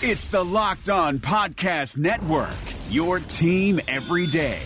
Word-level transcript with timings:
It's 0.00 0.26
the 0.26 0.44
Locked 0.44 0.90
On 0.90 1.18
Podcast 1.18 1.98
Network, 1.98 2.54
your 2.88 3.18
team 3.18 3.80
every 3.88 4.28
day. 4.28 4.60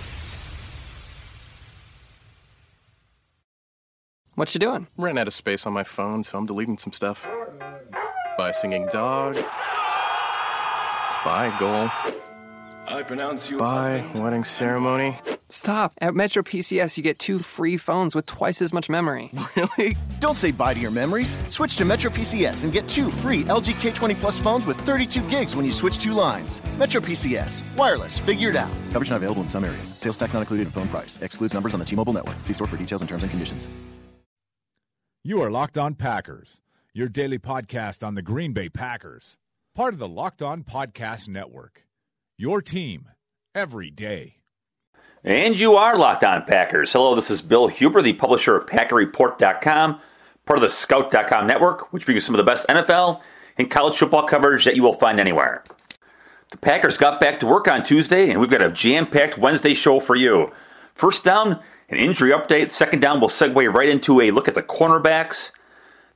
What 4.34 4.52
you 4.54 4.58
doing? 4.58 4.88
Ran 4.98 5.16
out 5.16 5.28
of 5.28 5.32
space 5.32 5.66
on 5.66 5.72
my 5.72 5.84
phone, 5.84 6.22
so 6.22 6.36
I'm 6.36 6.44
deleting 6.44 6.76
some 6.76 6.92
stuff. 6.92 7.26
Bye, 8.36 8.50
singing 8.52 8.88
dog. 8.88 9.36
Bye, 11.24 11.54
goal. 11.58 11.88
I 12.86 13.02
pronounce 13.02 13.48
you. 13.48 13.56
Bye, 13.56 14.04
wedding 14.16 14.44
ceremony. 14.44 15.18
Stop. 15.52 15.92
At 16.00 16.14
Metro 16.14 16.42
PCS, 16.42 16.96
you 16.96 17.02
get 17.02 17.18
two 17.18 17.38
free 17.38 17.76
phones 17.76 18.14
with 18.14 18.24
twice 18.24 18.62
as 18.62 18.72
much 18.72 18.88
memory. 18.88 19.30
Really? 19.54 19.96
Don't 20.18 20.34
say 20.36 20.50
bye 20.50 20.72
to 20.72 20.80
your 20.80 20.90
memories. 20.90 21.36
Switch 21.48 21.76
to 21.76 21.84
Metro 21.84 22.10
PCS 22.10 22.64
and 22.64 22.72
get 22.72 22.88
two 22.88 23.10
free 23.10 23.42
LG 23.42 23.74
K20 23.82 24.14
Plus 24.14 24.38
phones 24.38 24.64
with 24.66 24.78
32 24.80 25.28
gigs 25.28 25.54
when 25.54 25.66
you 25.66 25.72
switch 25.72 25.98
two 25.98 26.14
lines. 26.14 26.62
Metro 26.78 27.00
PCS. 27.02 27.62
Wireless. 27.76 28.18
Figured 28.18 28.56
out. 28.56 28.70
Coverage 28.92 29.10
not 29.10 29.16
available 29.16 29.42
in 29.42 29.48
some 29.48 29.64
areas. 29.64 29.94
Sales 29.98 30.16
tax 30.16 30.32
not 30.32 30.40
included 30.40 30.68
in 30.68 30.72
phone 30.72 30.88
price. 30.88 31.18
Excludes 31.20 31.52
numbers 31.52 31.74
on 31.74 31.80
the 31.80 31.86
T-Mobile 31.86 32.14
network. 32.14 32.36
See 32.42 32.54
store 32.54 32.66
for 32.66 32.78
details 32.78 33.02
and 33.02 33.08
terms 33.08 33.22
and 33.22 33.30
conditions. 33.30 33.68
You 35.22 35.42
are 35.42 35.50
Locked 35.50 35.76
On 35.76 35.94
Packers, 35.94 36.60
your 36.94 37.08
daily 37.08 37.38
podcast 37.38 38.02
on 38.06 38.14
the 38.14 38.22
Green 38.22 38.54
Bay 38.54 38.70
Packers. 38.70 39.36
Part 39.74 39.92
of 39.92 40.00
the 40.00 40.08
Locked 40.08 40.40
On 40.40 40.64
Podcast 40.64 41.28
Network. 41.28 41.84
Your 42.38 42.62
team 42.62 43.08
every 43.54 43.90
day. 43.90 44.41
And 45.24 45.56
you 45.56 45.74
are 45.74 45.96
Locked 45.96 46.24
On 46.24 46.42
Packers. 46.42 46.92
Hello, 46.92 47.14
this 47.14 47.30
is 47.30 47.42
Bill 47.42 47.68
Huber, 47.68 48.02
the 48.02 48.12
publisher 48.12 48.56
of 48.56 48.66
PackerReport.com, 48.66 50.00
part 50.46 50.58
of 50.58 50.62
the 50.62 50.68
Scout.com 50.68 51.46
network, 51.46 51.92
which 51.92 52.04
brings 52.04 52.16
you 52.16 52.20
some 52.20 52.34
of 52.34 52.38
the 52.38 52.50
best 52.50 52.66
NFL 52.66 53.20
and 53.56 53.70
college 53.70 53.96
football 53.96 54.26
coverage 54.26 54.64
that 54.64 54.74
you 54.74 54.82
will 54.82 54.94
find 54.94 55.20
anywhere. 55.20 55.62
The 56.50 56.56
Packers 56.56 56.98
got 56.98 57.20
back 57.20 57.38
to 57.38 57.46
work 57.46 57.68
on 57.68 57.84
Tuesday, 57.84 58.30
and 58.30 58.40
we've 58.40 58.50
got 58.50 58.62
a 58.62 58.72
jam 58.72 59.06
packed 59.06 59.38
Wednesday 59.38 59.74
show 59.74 60.00
for 60.00 60.16
you. 60.16 60.52
First 60.96 61.22
down, 61.22 61.60
an 61.88 61.98
injury 61.98 62.32
update. 62.32 62.72
Second 62.72 62.98
down, 62.98 63.20
we'll 63.20 63.28
segue 63.28 63.72
right 63.72 63.88
into 63.88 64.20
a 64.20 64.32
look 64.32 64.48
at 64.48 64.56
the 64.56 64.62
cornerbacks. 64.62 65.52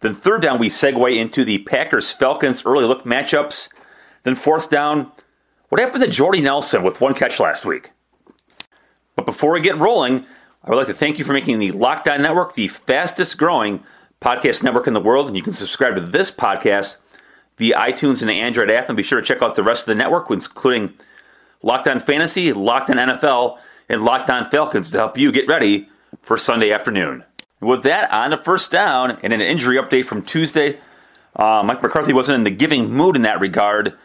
Then 0.00 0.14
third 0.14 0.42
down, 0.42 0.58
we 0.58 0.68
segue 0.68 1.16
into 1.16 1.44
the 1.44 1.58
Packers 1.58 2.10
Falcons 2.10 2.66
early 2.66 2.84
look 2.84 3.04
matchups. 3.04 3.68
Then 4.24 4.34
fourth 4.34 4.68
down, 4.68 5.12
what 5.68 5.80
happened 5.80 6.02
to 6.02 6.10
Jordy 6.10 6.40
Nelson 6.40 6.82
with 6.82 7.00
one 7.00 7.14
catch 7.14 7.38
last 7.38 7.64
week? 7.64 7.92
But 9.16 9.26
before 9.26 9.52
we 9.52 9.60
get 9.60 9.78
rolling, 9.78 10.26
I 10.62 10.70
would 10.70 10.76
like 10.76 10.86
to 10.88 10.94
thank 10.94 11.18
you 11.18 11.24
for 11.24 11.32
making 11.32 11.58
the 11.58 11.72
Locked 11.72 12.06
On 12.06 12.22
Network 12.22 12.54
the 12.54 12.68
fastest 12.68 13.38
growing 13.38 13.82
podcast 14.20 14.62
network 14.62 14.86
in 14.86 14.92
the 14.92 15.00
world. 15.00 15.26
And 15.26 15.36
you 15.36 15.42
can 15.42 15.52
subscribe 15.54 15.94
to 15.96 16.02
this 16.02 16.30
podcast 16.30 16.96
via 17.56 17.76
iTunes 17.76 18.20
and 18.20 18.28
the 18.28 18.40
Android 18.40 18.70
app. 18.70 18.88
And 18.88 18.96
be 18.96 19.02
sure 19.02 19.20
to 19.20 19.26
check 19.26 19.42
out 19.42 19.56
the 19.56 19.62
rest 19.62 19.82
of 19.82 19.86
the 19.86 19.94
network, 19.94 20.30
including 20.30 20.94
Locked 21.62 21.88
On 21.88 21.98
Fantasy, 21.98 22.52
Locked 22.52 22.90
On 22.90 22.96
NFL, 22.96 23.58
and 23.88 24.04
Locked 24.04 24.28
On 24.30 24.44
Falcons 24.44 24.90
to 24.90 24.98
help 24.98 25.16
you 25.16 25.32
get 25.32 25.48
ready 25.48 25.88
for 26.22 26.36
Sunday 26.36 26.70
afternoon. 26.70 27.24
With 27.60 27.84
that, 27.84 28.12
on 28.12 28.30
to 28.30 28.38
first 28.38 28.70
down 28.70 29.18
and 29.22 29.32
an 29.32 29.40
injury 29.40 29.76
update 29.76 30.04
from 30.04 30.22
Tuesday. 30.22 30.78
Uh, 31.34 31.62
Mike 31.64 31.82
McCarthy 31.82 32.12
wasn't 32.12 32.36
in 32.36 32.44
the 32.44 32.50
giving 32.50 32.92
mood 32.92 33.16
in 33.16 33.22
that 33.22 33.40
regard. 33.40 33.96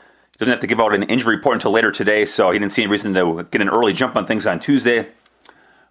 Doesn't 0.42 0.54
have 0.54 0.62
to 0.62 0.68
give 0.68 0.82
out 0.82 0.96
an 0.96 1.04
injury 1.04 1.36
report 1.36 1.54
until 1.54 1.70
later 1.70 1.92
today, 1.92 2.26
so 2.26 2.50
he 2.50 2.58
didn't 2.58 2.72
see 2.72 2.82
any 2.82 2.92
reason 2.92 3.14
to 3.14 3.48
get 3.52 3.62
an 3.62 3.70
early 3.70 3.94
jump 3.94 4.16
on 4.16 4.26
things 4.26 4.48
on 4.48 4.60
Tuesday. 4.60 5.08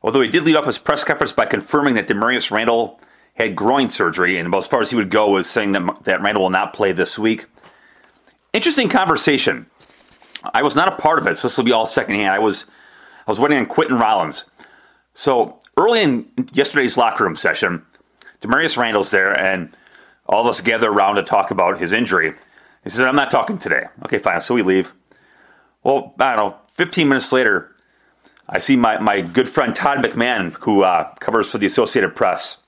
Although 0.03 0.23
he 0.23 0.29
did 0.29 0.43
lead 0.43 0.57
off 0.57 0.67
his 0.67 0.77
press 0.77 1.05
conference 1.05 1.33
by 1.33 1.47
confirming 1.47 1.95
that 1.95 2.09
Damarious 2.09 2.51
Randall 2.51 3.01
had 3.35 3.55
groin 3.55 3.91
surgery, 3.91 4.39
and 4.39 4.49
about 4.49 4.65
as 4.65 4.67
far 4.67 4.83
as 4.83 4.91
he 4.91 4.97
would 4.97 5.09
go 5.09 5.31
was 5.31 5.49
saying 5.49 5.71
that, 5.71 6.03
that 6.03 6.21
Randall 6.21 6.43
will 6.43 6.51
not 6.51 6.73
play 6.73 6.91
this 6.91 7.17
week. 7.17 7.47
Interesting 8.53 8.89
conversation. 8.89 9.67
I 10.53 10.65
was 10.65 10.75
not 10.75 10.89
a 10.89 10.97
part 10.97 11.21
of 11.21 11.29
it, 11.29 11.37
so 11.37 11.47
this 11.47 11.57
will 11.57 11.65
be 11.65 11.71
all 11.71 11.87
secondhand. 11.87 12.33
I 12.33 12.41
was 12.41 12.65
I 13.29 13.31
was 13.31 13.39
waiting 13.39 13.59
on 13.59 13.67
Quinten 13.67 14.01
Rollins. 14.01 14.47
So 15.15 15.61
early 15.77 16.03
in 16.03 16.29
yesterday's 16.53 16.97
locker 16.97 17.23
room 17.23 17.37
session, 17.37 17.87
Damarious 18.41 18.77
Randall's 18.77 19.13
there, 19.13 19.33
and 19.39 19.71
all 20.27 20.41
of 20.41 20.49
us 20.49 20.61
gather 20.61 20.91
around 20.91 21.15
to 21.15 21.23
talk 21.23 21.53
about 21.53 21.79
his 21.79 21.93
injury. 21.93 22.35
He 22.85 22.91
says, 22.91 23.01
I'm 23.01 23.17
not 23.17 23.31
talking 23.31 23.59
today. 23.59 23.85
Okay, 24.05 24.19
fine. 24.19 24.41
So 24.41 24.55
we 24.55 24.63
leave. 24.63 24.93
Well, 25.83 26.15
I 26.19 26.37
don't 26.37 26.51
know, 26.51 26.59
15 26.73 27.09
minutes 27.09 27.33
later, 27.33 27.75
I 28.49 28.59
see 28.59 28.77
my, 28.77 28.99
my 28.99 29.21
good 29.21 29.49
friend 29.49 29.75
Todd 29.75 29.99
McMahon, 29.99 30.53
who 30.55 30.83
uh, 30.83 31.13
covers 31.21 31.51
for 31.51 31.59
the 31.59 31.67
Associated 31.67 32.17
Press. 32.17 32.59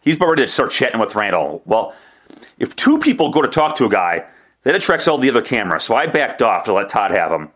He's 0.00 0.16
about 0.16 0.30
ready 0.30 0.42
to 0.42 0.48
start 0.48 0.70
chatting 0.70 1.00
with 1.00 1.14
Randall. 1.14 1.62
Well, 1.66 1.94
if 2.58 2.74
two 2.74 2.98
people 2.98 3.30
go 3.30 3.42
to 3.42 3.48
talk 3.48 3.76
to 3.76 3.86
a 3.86 3.90
guy, 3.90 4.24
that 4.62 4.74
attracts 4.74 5.08
all 5.08 5.18
the 5.18 5.30
other 5.30 5.42
cameras. 5.42 5.84
So 5.84 5.94
I 5.94 6.06
backed 6.06 6.42
off 6.42 6.64
to 6.64 6.72
let 6.72 6.88
Todd 6.88 7.10
have 7.10 7.32
him. 7.32 7.50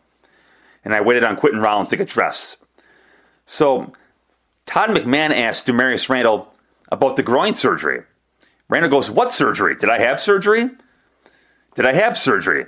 And 0.84 0.94
I 0.94 1.00
waited 1.00 1.24
on 1.24 1.36
Quinten 1.36 1.62
Rollins 1.62 1.88
to 1.88 1.96
get 1.96 2.08
dressed. 2.08 2.58
So 3.46 3.92
Todd 4.66 4.90
McMahon 4.90 5.30
asked 5.30 5.66
Damarious 5.66 6.08
Randall 6.08 6.52
about 6.90 7.16
the 7.16 7.22
groin 7.22 7.54
surgery. 7.54 8.02
Randall 8.68 8.90
goes, 8.90 9.10
What 9.10 9.32
surgery? 9.32 9.76
Did 9.76 9.90
I 9.90 9.98
have 10.00 10.20
surgery? 10.20 10.70
Did 11.74 11.86
I 11.86 11.92
have 11.92 12.18
surgery? 12.18 12.66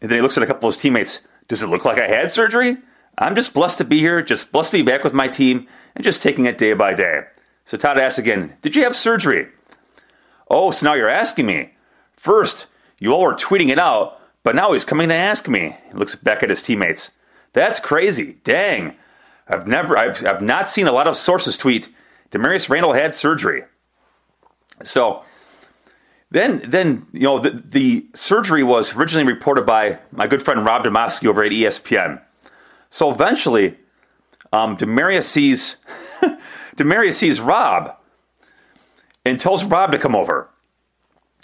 And 0.00 0.10
then 0.10 0.18
he 0.18 0.22
looks 0.22 0.36
at 0.36 0.42
a 0.42 0.46
couple 0.46 0.68
of 0.68 0.74
his 0.74 0.82
teammates. 0.82 1.20
Does 1.48 1.62
it 1.62 1.68
look 1.68 1.84
like 1.84 1.98
I 1.98 2.08
had 2.08 2.30
surgery? 2.30 2.76
I'm 3.18 3.34
just 3.34 3.54
blessed 3.54 3.78
to 3.78 3.84
be 3.84 3.98
here, 3.98 4.22
just 4.22 4.52
blessed 4.52 4.72
to 4.72 4.78
be 4.78 4.82
back 4.82 5.04
with 5.04 5.14
my 5.14 5.28
team, 5.28 5.66
and 5.94 6.04
just 6.04 6.22
taking 6.22 6.44
it 6.44 6.58
day 6.58 6.74
by 6.74 6.92
day. 6.92 7.22
So 7.64 7.76
Todd 7.76 7.98
asks 7.98 8.18
again, 8.18 8.54
Did 8.62 8.76
you 8.76 8.82
have 8.84 8.94
surgery? 8.94 9.48
Oh, 10.50 10.70
so 10.70 10.86
now 10.86 10.94
you're 10.94 11.08
asking 11.08 11.46
me. 11.46 11.72
First, 12.16 12.66
you 13.00 13.12
all 13.12 13.22
were 13.22 13.34
tweeting 13.34 13.70
it 13.70 13.78
out, 13.78 14.20
but 14.42 14.54
now 14.54 14.72
he's 14.72 14.84
coming 14.84 15.08
to 15.08 15.14
ask 15.14 15.48
me. 15.48 15.76
He 15.88 15.94
looks 15.94 16.14
back 16.14 16.42
at 16.42 16.50
his 16.50 16.62
teammates. 16.62 17.10
That's 17.52 17.80
crazy. 17.80 18.36
Dang. 18.44 18.94
I've 19.48 19.66
never 19.66 19.96
I've, 19.96 20.24
I've 20.26 20.42
not 20.42 20.68
seen 20.68 20.86
a 20.86 20.92
lot 20.92 21.06
of 21.06 21.16
sources 21.16 21.56
tweet 21.56 21.88
Damarious 22.30 22.68
Randall 22.68 22.92
had 22.92 23.14
surgery. 23.14 23.64
So 24.82 25.22
then 26.30 26.60
then 26.64 27.06
you 27.12 27.20
know 27.20 27.38
the, 27.38 27.62
the 27.64 28.06
surgery 28.14 28.62
was 28.62 28.94
originally 28.94 29.30
reported 29.32 29.64
by 29.64 29.98
my 30.10 30.26
good 30.26 30.42
friend 30.42 30.64
Rob 30.64 30.84
Demovsky 30.84 31.28
over 31.28 31.42
at 31.42 31.52
ESPN. 31.52 32.20
So 32.90 33.10
eventually, 33.10 33.76
um, 34.52 34.76
Damarious 34.76 35.24
sees 35.24 35.76
Damarious 36.76 37.14
sees 37.14 37.40
Rob 37.40 37.96
and 39.24 39.40
tells 39.40 39.64
Rob 39.64 39.92
to 39.92 39.98
come 39.98 40.14
over. 40.14 40.48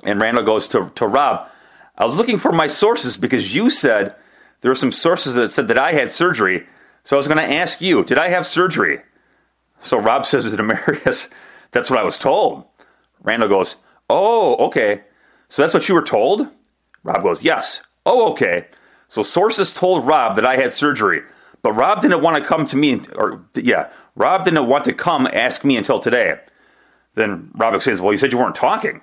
And 0.04 0.20
Randall 0.20 0.44
goes 0.44 0.69
to, 0.69 0.91
to 0.94 1.06
Rob, 1.06 1.49
I 1.97 2.04
was 2.04 2.16
looking 2.16 2.38
for 2.38 2.53
my 2.53 2.66
sources 2.66 3.16
because 3.16 3.54
you 3.54 3.70
said 3.70 4.14
there 4.60 4.70
were 4.70 4.76
some 4.76 4.93
sources 4.93 5.34
that 5.34 5.50
said 5.53 5.69
that 5.69 5.78
I 5.78 5.93
had 5.93 6.10
surgery. 6.10 6.66
So 7.04 7.16
I 7.16 7.19
was 7.19 7.28
going 7.28 7.38
to 7.38 7.54
ask 7.54 7.81
you, 7.81 8.04
did 8.04 8.19
I 8.19 8.28
have 8.28 8.47
surgery? 8.47 9.00
So 9.81 9.99
Rob 9.99 10.26
says 10.26 10.44
to 10.44 10.56
Damarious, 10.56 11.28
that's 11.72 11.91
what 11.91 11.99
I 11.99 12.04
was 12.04 12.19
told. 12.19 12.64
Randall 13.22 13.49
goes, 13.49 13.76
oh, 14.12 14.67
okay. 14.67 15.03
So 15.49 15.62
that's 15.62 15.75
what 15.75 15.89
you 15.89 15.95
were 15.95 16.03
told? 16.03 16.49
Rob 17.03 17.23
goes, 17.23 17.43
yes. 17.43 17.83
Oh, 18.06 18.31
okay. 18.33 18.67
So 19.09 19.23
sources 19.23 19.73
told 19.73 20.06
Rob 20.06 20.37
that 20.37 20.47
I 20.47 20.56
had 20.56 20.73
surgery, 20.73 21.23
but 21.62 21.73
Rob 21.73 22.00
didn't 22.00 22.23
want 22.23 22.43
to 22.43 22.49
come 22.49 22.65
to 22.67 22.77
me, 22.77 23.00
or 23.17 23.45
yeah, 23.55 23.91
Rob 24.17 24.45
didn't 24.45 24.67
want 24.67 24.84
to 24.84 24.93
come 24.93 25.28
ask 25.33 25.65
me 25.65 25.77
until 25.77 25.99
today. 25.99 26.39
Then 27.15 27.50
Rob 27.55 27.75
explains, 27.75 28.00
well, 28.00 28.12
you 28.12 28.19
said 28.19 28.33
you 28.33 28.39
weren't 28.39 28.55
talking. 28.55 29.03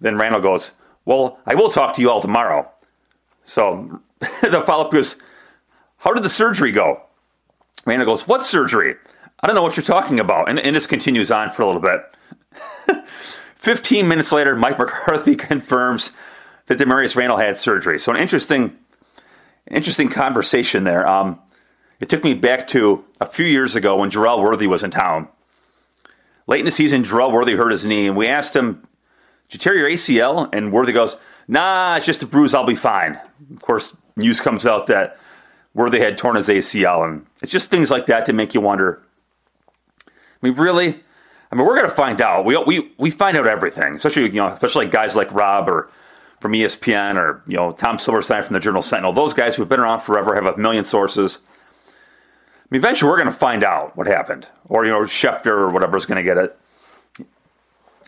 Then 0.00 0.16
Randall 0.16 0.42
goes, 0.42 0.70
Well, 1.04 1.38
I 1.46 1.54
will 1.54 1.70
talk 1.70 1.94
to 1.94 2.02
you 2.02 2.10
all 2.10 2.20
tomorrow. 2.20 2.70
So 3.44 4.00
the 4.20 4.62
follow 4.66 4.84
up 4.84 4.92
goes, 4.92 5.16
How 5.98 6.12
did 6.12 6.22
the 6.22 6.28
surgery 6.28 6.72
go? 6.72 7.02
Randall 7.86 8.06
goes, 8.06 8.28
What 8.28 8.44
surgery? 8.44 8.94
I 9.40 9.46
don't 9.46 9.56
know 9.56 9.62
what 9.62 9.76
you're 9.76 9.84
talking 9.84 10.20
about. 10.20 10.48
And, 10.48 10.58
and 10.58 10.74
this 10.74 10.86
continues 10.86 11.30
on 11.30 11.50
for 11.52 11.62
a 11.62 11.66
little 11.66 11.82
bit. 11.82 12.00
15 13.68 14.08
minutes 14.08 14.32
later, 14.32 14.56
Mike 14.56 14.78
McCarthy 14.78 15.36
confirms 15.36 16.10
that 16.68 16.78
Damarious 16.78 17.14
Randall 17.14 17.36
had 17.36 17.58
surgery. 17.58 17.98
So 17.98 18.10
an 18.10 18.18
interesting, 18.18 18.74
interesting 19.70 20.08
conversation 20.08 20.84
there. 20.84 21.06
Um, 21.06 21.38
it 22.00 22.08
took 22.08 22.24
me 22.24 22.32
back 22.32 22.66
to 22.68 23.04
a 23.20 23.26
few 23.26 23.44
years 23.44 23.76
ago 23.76 23.94
when 23.96 24.10
Jerel 24.10 24.42
Worthy 24.42 24.66
was 24.66 24.82
in 24.82 24.90
town. 24.90 25.28
Late 26.46 26.60
in 26.60 26.64
the 26.64 26.70
season, 26.70 27.04
Jerel 27.04 27.30
Worthy 27.30 27.56
hurt 27.56 27.70
his 27.70 27.84
knee, 27.84 28.06
and 28.06 28.16
we 28.16 28.26
asked 28.26 28.56
him, 28.56 28.86
Did 29.50 29.52
you 29.52 29.58
tear 29.58 29.76
your 29.76 29.90
ACL? 29.90 30.48
And 30.50 30.72
Worthy 30.72 30.94
goes, 30.94 31.18
Nah, 31.46 31.96
it's 31.96 32.06
just 32.06 32.22
a 32.22 32.26
bruise. 32.26 32.54
I'll 32.54 32.64
be 32.64 32.74
fine. 32.74 33.20
Of 33.54 33.60
course, 33.60 33.94
news 34.16 34.40
comes 34.40 34.64
out 34.64 34.86
that 34.86 35.18
Worthy 35.74 36.00
had 36.00 36.16
torn 36.16 36.36
his 36.36 36.48
ACL, 36.48 37.06
and 37.06 37.26
it's 37.42 37.52
just 37.52 37.68
things 37.68 37.90
like 37.90 38.06
that 38.06 38.24
to 38.24 38.32
make 38.32 38.54
you 38.54 38.62
wonder. 38.62 39.02
I 40.06 40.10
mean, 40.40 40.54
really? 40.54 41.02
I 41.50 41.56
mean, 41.56 41.66
we're 41.66 41.76
going 41.76 41.88
to 41.88 41.94
find 41.94 42.20
out. 42.20 42.44
We, 42.44 42.56
we, 42.58 42.92
we 42.98 43.10
find 43.10 43.36
out 43.36 43.46
everything, 43.46 43.94
especially 43.96 44.24
you 44.24 44.32
know, 44.32 44.48
especially 44.48 44.86
guys 44.86 45.16
like 45.16 45.32
Rob 45.32 45.68
or 45.68 45.90
from 46.40 46.52
ESPN 46.52 47.16
or 47.16 47.42
you 47.46 47.56
know 47.56 47.72
Tom 47.72 47.98
Silverstein 47.98 48.42
from 48.42 48.54
the 48.54 48.60
Journal 48.60 48.82
Sentinel. 48.82 49.12
Those 49.12 49.34
guys 49.34 49.56
who've 49.56 49.68
been 49.68 49.80
around 49.80 50.00
forever 50.00 50.34
have 50.34 50.46
a 50.46 50.56
million 50.56 50.84
sources. 50.84 51.38
I 51.86 52.66
mean, 52.70 52.80
eventually 52.80 53.10
we're 53.10 53.16
going 53.16 53.32
to 53.32 53.38
find 53.38 53.64
out 53.64 53.96
what 53.96 54.06
happened, 54.06 54.46
or 54.68 54.84
you 54.84 54.90
know, 54.90 55.00
Schefter 55.02 55.46
or 55.46 55.70
whatever 55.70 55.96
is 55.96 56.04
going 56.04 56.16
to 56.16 56.22
get 56.22 56.36
it. 56.36 56.58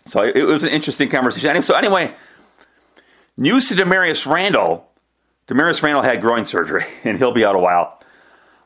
So 0.05 0.23
it, 0.23 0.37
it 0.37 0.45
was 0.45 0.65
an 0.65 0.71
interesting 0.71 1.09
conversation. 1.09 1.63
So 1.63 1.75
anyway, 1.75 2.15
News 3.37 3.69
to 3.69 3.75
Damarious 3.75 4.31
Randall. 4.31 4.87
Damarious 5.47 5.83
Randall 5.83 6.03
had 6.03 6.21
groin 6.21 6.45
surgery, 6.45 6.85
and 7.05 7.17
he'll 7.17 7.33
be 7.33 7.45
out 7.45 7.57
a 7.57 7.59
while. 7.59 7.99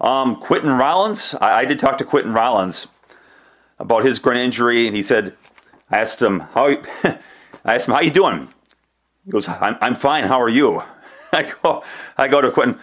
Um, 0.00 0.36
Quinten 0.40 0.76
Rollins, 0.78 1.34
I, 1.40 1.60
I, 1.60 1.64
did 1.64 1.78
talk 1.78 1.98
to 1.98 2.04
Quinten 2.04 2.34
Rollins 2.34 2.88
about 3.78 4.04
his 4.04 4.18
groin 4.18 4.36
injury, 4.36 4.86
and 4.86 4.96
he 4.96 5.02
said, 5.02 5.36
I 5.90 5.98
asked 5.98 6.20
him 6.20 6.40
how, 6.40 6.66
I 7.04 7.18
asked 7.64 7.88
him 7.88 7.94
how 7.94 8.00
you 8.00 8.10
doing. 8.10 8.48
He 9.24 9.30
goes, 9.30 9.48
I'm, 9.48 9.76
I'm 9.80 9.94
fine. 9.94 10.24
How 10.24 10.40
are 10.40 10.48
you? 10.48 10.82
I 11.32 11.52
go, 11.62 11.82
I 12.16 12.28
go 12.28 12.40
to 12.40 12.50
Quinten, 12.50 12.78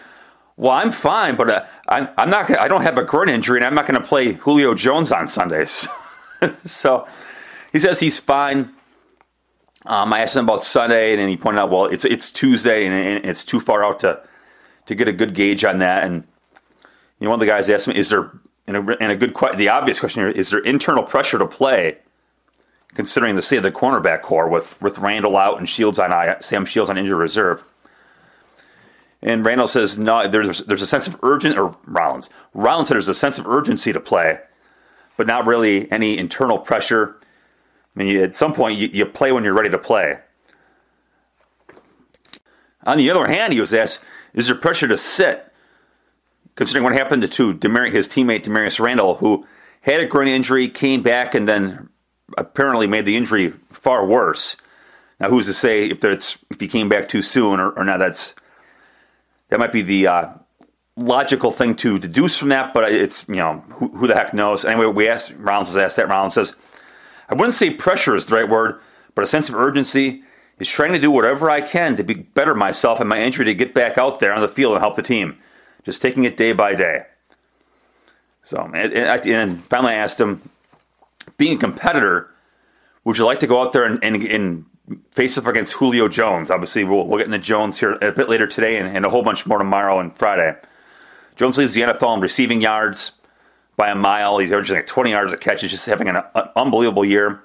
Well, 0.56 0.72
I'm 0.72 0.92
fine, 0.92 1.36
but 1.36 1.48
uh, 1.48 1.66
I'm, 1.88 2.08
I'm 2.18 2.30
not. 2.30 2.50
I 2.58 2.68
don't 2.68 2.82
have 2.82 2.98
a 2.98 3.04
groin 3.04 3.28
injury, 3.28 3.58
and 3.58 3.64
I'm 3.64 3.74
not 3.74 3.86
going 3.86 4.00
to 4.00 4.06
play 4.06 4.32
Julio 4.32 4.74
Jones 4.74 5.12
on 5.12 5.26
Sundays. 5.26 5.88
so 6.64 7.06
he 7.72 7.78
says 7.78 8.00
he's 8.00 8.18
fine. 8.18 8.72
Um, 9.86 10.12
I 10.12 10.20
asked 10.20 10.36
him 10.36 10.44
about 10.44 10.62
Sunday, 10.62 11.18
and 11.18 11.28
he 11.28 11.36
pointed 11.36 11.60
out, 11.60 11.70
well, 11.70 11.86
it's 11.86 12.04
it's 12.04 12.30
Tuesday, 12.30 12.86
and, 12.86 12.94
and 12.94 13.24
it's 13.24 13.44
too 13.44 13.60
far 13.60 13.84
out 13.84 14.00
to 14.00 14.22
to 14.86 14.94
get 14.94 15.08
a 15.08 15.12
good 15.12 15.34
gauge 15.34 15.64
on 15.64 15.78
that. 15.78 16.04
And 16.04 16.24
you 17.18 17.24
know, 17.26 17.30
one 17.30 17.36
of 17.36 17.40
the 17.40 17.46
guys 17.46 17.70
asked 17.70 17.88
me, 17.88 17.96
"Is 17.96 18.10
there?" 18.10 18.30
And 18.66 18.76
a, 18.76 18.96
and 19.00 19.10
a 19.10 19.16
good, 19.16 19.36
the 19.56 19.68
obvious 19.68 19.98
question 19.98 20.22
here 20.22 20.30
is: 20.30 20.50
there 20.50 20.60
internal 20.60 21.02
pressure 21.02 21.38
to 21.38 21.46
play, 21.46 21.98
considering 22.94 23.36
the 23.36 23.42
state 23.42 23.56
of 23.56 23.62
the 23.64 23.72
cornerback 23.72 24.22
corps 24.22 24.48
with 24.48 24.80
with 24.80 24.98
Randall 24.98 25.36
out 25.36 25.58
and 25.58 25.68
Shields 25.68 25.98
on 25.98 26.12
Sam 26.42 26.64
Shields 26.64 26.88
on 26.88 26.96
injured 26.96 27.18
reserve. 27.18 27.64
And 29.24 29.44
Randall 29.44 29.68
says, 29.68 29.98
no, 29.98 30.26
there's 30.26 30.64
there's 30.64 30.82
a 30.82 30.86
sense 30.86 31.06
of 31.06 31.16
urgent, 31.22 31.56
or 31.56 31.76
Rollins. 31.86 32.28
Rollins 32.54 32.88
said 32.88 32.96
there's 32.96 33.08
a 33.08 33.14
sense 33.14 33.38
of 33.38 33.46
urgency 33.46 33.92
to 33.92 34.00
play, 34.00 34.40
but 35.16 35.28
not 35.28 35.46
really 35.46 35.90
any 35.92 36.18
internal 36.18 36.58
pressure. 36.58 37.16
I 37.94 38.02
mean, 38.02 38.16
at 38.16 38.34
some 38.34 38.52
point, 38.52 38.78
you, 38.78 38.88
you 38.88 39.06
play 39.06 39.30
when 39.30 39.44
you're 39.44 39.54
ready 39.54 39.70
to 39.70 39.78
play. 39.78 40.18
On 42.84 42.98
the 42.98 43.10
other 43.10 43.26
hand, 43.26 43.52
he 43.52 43.60
was 43.60 43.72
asked, 43.72 44.00
is 44.34 44.48
there 44.48 44.56
pressure 44.56 44.88
to 44.88 44.96
sit? 44.96 45.51
Considering 46.54 46.84
what 46.84 46.92
happened 46.92 47.30
to 47.30 47.52
Demar- 47.54 47.86
his 47.86 48.08
teammate 48.08 48.42
Damarious 48.42 48.78
Randall, 48.78 49.14
who 49.16 49.46
had 49.82 50.00
a 50.00 50.06
groin 50.06 50.28
injury, 50.28 50.68
came 50.68 51.02
back, 51.02 51.34
and 51.34 51.48
then 51.48 51.88
apparently 52.36 52.86
made 52.86 53.04
the 53.04 53.16
injury 53.16 53.54
far 53.70 54.06
worse. 54.06 54.56
Now, 55.18 55.28
who's 55.28 55.46
to 55.46 55.54
say 55.54 55.86
if 55.86 56.00
that's 56.00 56.38
if 56.50 56.60
he 56.60 56.68
came 56.68 56.88
back 56.88 57.08
too 57.08 57.22
soon 57.22 57.60
or, 57.60 57.70
or 57.70 57.84
not? 57.84 57.98
That's 57.98 58.34
that 59.48 59.60
might 59.60 59.72
be 59.72 59.82
the 59.82 60.06
uh, 60.06 60.28
logical 60.96 61.52
thing 61.52 61.74
to 61.76 61.98
deduce 61.98 62.36
from 62.36 62.48
that, 62.50 62.74
but 62.74 62.90
it's 62.92 63.26
you 63.28 63.36
know 63.36 63.64
who, 63.74 63.88
who 63.96 64.06
the 64.06 64.14
heck 64.14 64.34
knows. 64.34 64.64
Anyway, 64.64 64.86
we 64.86 65.08
asked 65.08 65.32
Rollins 65.38 65.68
has 65.68 65.76
asked 65.76 65.96
that. 65.96 66.08
Rollins 66.08 66.34
says, 66.34 66.56
I 67.28 67.34
wouldn't 67.34 67.54
say 67.54 67.70
pressure 67.70 68.14
is 68.14 68.26
the 68.26 68.34
right 68.34 68.48
word, 68.48 68.80
but 69.14 69.24
a 69.24 69.26
sense 69.26 69.48
of 69.48 69.54
urgency 69.54 70.22
is 70.58 70.68
trying 70.68 70.92
to 70.92 70.98
do 70.98 71.10
whatever 71.10 71.50
I 71.50 71.60
can 71.60 71.96
to 71.96 72.04
be 72.04 72.14
better 72.14 72.54
myself 72.54 73.00
and 73.00 73.08
my 73.08 73.20
injury 73.20 73.44
to 73.46 73.54
get 73.54 73.74
back 73.74 73.98
out 73.98 74.20
there 74.20 74.34
on 74.34 74.42
the 74.42 74.48
field 74.48 74.72
and 74.72 74.80
help 74.80 74.96
the 74.96 75.02
team. 75.02 75.38
Just 75.84 76.02
taking 76.02 76.24
it 76.24 76.36
day 76.36 76.52
by 76.52 76.74
day. 76.74 77.06
So, 78.44 78.70
and, 78.74 78.92
and 78.92 79.64
finally, 79.66 79.92
I 79.92 79.96
asked 79.96 80.20
him, 80.20 80.42
being 81.36 81.56
a 81.56 81.60
competitor, 81.60 82.30
would 83.04 83.18
you 83.18 83.24
like 83.24 83.40
to 83.40 83.46
go 83.46 83.62
out 83.62 83.72
there 83.72 83.84
and, 83.84 84.02
and, 84.02 84.22
and 84.22 84.64
face 85.10 85.38
up 85.38 85.46
against 85.46 85.74
Julio 85.74 86.08
Jones. 86.08 86.50
Obviously, 86.50 86.84
we'll, 86.84 87.06
we'll 87.06 87.18
get 87.18 87.26
into 87.26 87.38
Jones 87.38 87.78
here 87.78 87.92
a 88.02 88.12
bit 88.12 88.28
later 88.28 88.46
today 88.46 88.76
and, 88.76 88.94
and, 88.94 89.06
a 89.06 89.10
whole 89.10 89.22
bunch 89.22 89.46
more 89.46 89.58
tomorrow 89.58 90.00
and 90.00 90.16
Friday. 90.16 90.56
Jones 91.36 91.56
leads 91.56 91.74
the 91.74 91.82
NFL 91.82 92.16
in 92.16 92.20
receiving 92.20 92.60
yards 92.60 93.12
by 93.76 93.90
a 93.90 93.94
mile. 93.94 94.38
He's 94.38 94.52
averaging 94.52 94.76
like 94.76 94.86
20 94.86 95.10
yards 95.10 95.32
a 95.32 95.36
catch. 95.36 95.62
He's 95.62 95.70
just 95.70 95.86
having 95.86 96.08
an, 96.08 96.16
an 96.16 96.48
unbelievable 96.56 97.04
year. 97.04 97.42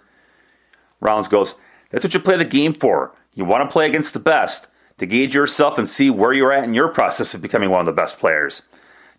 Rollins 1.00 1.28
goes, 1.28 1.56
That's 1.90 2.04
what 2.04 2.14
you 2.14 2.20
play 2.20 2.38
the 2.38 2.46
game 2.46 2.74
for. 2.74 3.14
You 3.36 3.46
want 3.46 3.68
to 3.68 3.72
play 3.72 3.88
against 3.88 4.14
the 4.14 4.20
best 4.20 4.68
to 4.98 5.06
gauge 5.06 5.34
yourself 5.34 5.78
and 5.78 5.88
see 5.88 6.10
where 6.10 6.34
you're 6.34 6.52
at 6.52 6.64
in 6.64 6.74
your 6.74 6.90
process 6.90 7.34
of 7.34 7.42
becoming 7.42 7.70
one 7.70 7.80
of 7.80 7.86
the 7.86 7.92
best 7.92 8.20
players. 8.20 8.62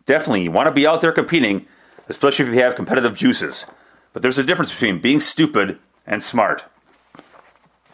Definitely, 0.07 0.43
you 0.43 0.51
want 0.51 0.67
to 0.67 0.73
be 0.73 0.87
out 0.87 1.01
there 1.01 1.13
competing, 1.13 1.67
especially 2.09 2.47
if 2.47 2.55
you 2.55 2.61
have 2.61 2.75
competitive 2.75 3.17
juices. 3.17 3.67
But 4.13 4.23
there's 4.23 4.39
a 4.39 4.43
difference 4.43 4.73
between 4.73 5.01
being 5.01 5.21
stupid 5.21 5.79
and 6.07 6.23
smart. 6.23 6.65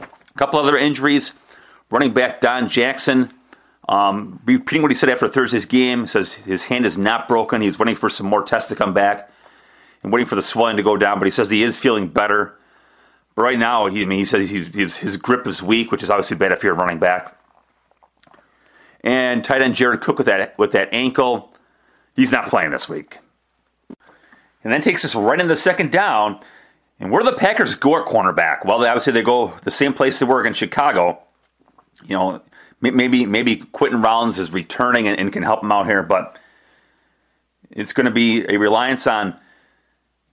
A 0.00 0.06
couple 0.36 0.58
other 0.58 0.76
injuries. 0.76 1.32
Running 1.90 2.14
back 2.14 2.40
Don 2.40 2.68
Jackson, 2.68 3.30
um, 3.88 4.40
repeating 4.46 4.82
what 4.82 4.90
he 4.90 4.94
said 4.94 5.10
after 5.10 5.28
Thursday's 5.28 5.66
game, 5.66 6.06
says 6.06 6.32
his 6.32 6.64
hand 6.64 6.86
is 6.86 6.96
not 6.96 7.28
broken. 7.28 7.60
He's 7.60 7.78
waiting 7.78 7.94
for 7.94 8.08
some 8.08 8.26
more 8.26 8.42
tests 8.42 8.68
to 8.70 8.74
come 8.74 8.94
back 8.94 9.30
and 10.02 10.12
waiting 10.12 10.26
for 10.26 10.34
the 10.34 10.42
swelling 10.42 10.76
to 10.76 10.82
go 10.82 10.96
down, 10.96 11.18
but 11.18 11.26
he 11.26 11.30
says 11.30 11.50
he 11.50 11.62
is 11.62 11.76
feeling 11.76 12.08
better. 12.08 12.56
But 13.34 13.42
right 13.42 13.58
now, 13.58 13.86
he, 13.86 14.02
I 14.02 14.06
mean, 14.06 14.18
he 14.18 14.24
says 14.24 14.48
he's, 14.48 14.96
his 14.96 15.16
grip 15.16 15.46
is 15.46 15.62
weak, 15.62 15.92
which 15.92 16.02
is 16.02 16.10
obviously 16.10 16.36
bad 16.36 16.52
if 16.52 16.62
you're 16.62 16.74
running 16.74 16.98
back. 16.98 17.36
And 19.04 19.44
tight 19.44 19.62
end 19.62 19.76
Jared 19.76 20.00
Cook 20.00 20.18
with 20.18 20.26
that 20.26 20.58
with 20.58 20.72
that 20.72 20.88
ankle, 20.90 21.54
he's 22.16 22.32
not 22.32 22.48
playing 22.48 22.72
this 22.72 22.88
week. 22.88 23.18
And 24.64 24.72
then 24.72 24.80
takes 24.80 25.04
us 25.04 25.14
right 25.14 25.38
in 25.38 25.46
the 25.46 25.54
second 25.54 25.92
down 25.92 26.40
and 27.00 27.10
where 27.10 27.22
do 27.22 27.30
the 27.30 27.36
Packers 27.36 27.74
go 27.74 28.00
at 28.00 28.06
cornerback? 28.06 28.64
Well, 28.64 28.78
they, 28.78 28.88
obviously 28.88 29.12
they 29.12 29.22
go 29.22 29.54
the 29.62 29.70
same 29.70 29.92
place 29.92 30.18
they 30.18 30.26
were 30.26 30.40
against 30.40 30.60
Chicago. 30.60 31.18
You 32.04 32.16
know, 32.16 32.42
maybe 32.80 33.26
maybe 33.26 33.56
Quinten 33.56 34.02
Rollins 34.02 34.38
is 34.38 34.52
returning 34.52 35.08
and, 35.08 35.18
and 35.18 35.32
can 35.32 35.42
help 35.42 35.60
them 35.60 35.72
out 35.72 35.86
here, 35.86 36.02
but 36.02 36.38
it's 37.70 37.92
going 37.92 38.06
to 38.06 38.12
be 38.12 38.44
a 38.48 38.58
reliance 38.58 39.06
on 39.06 39.38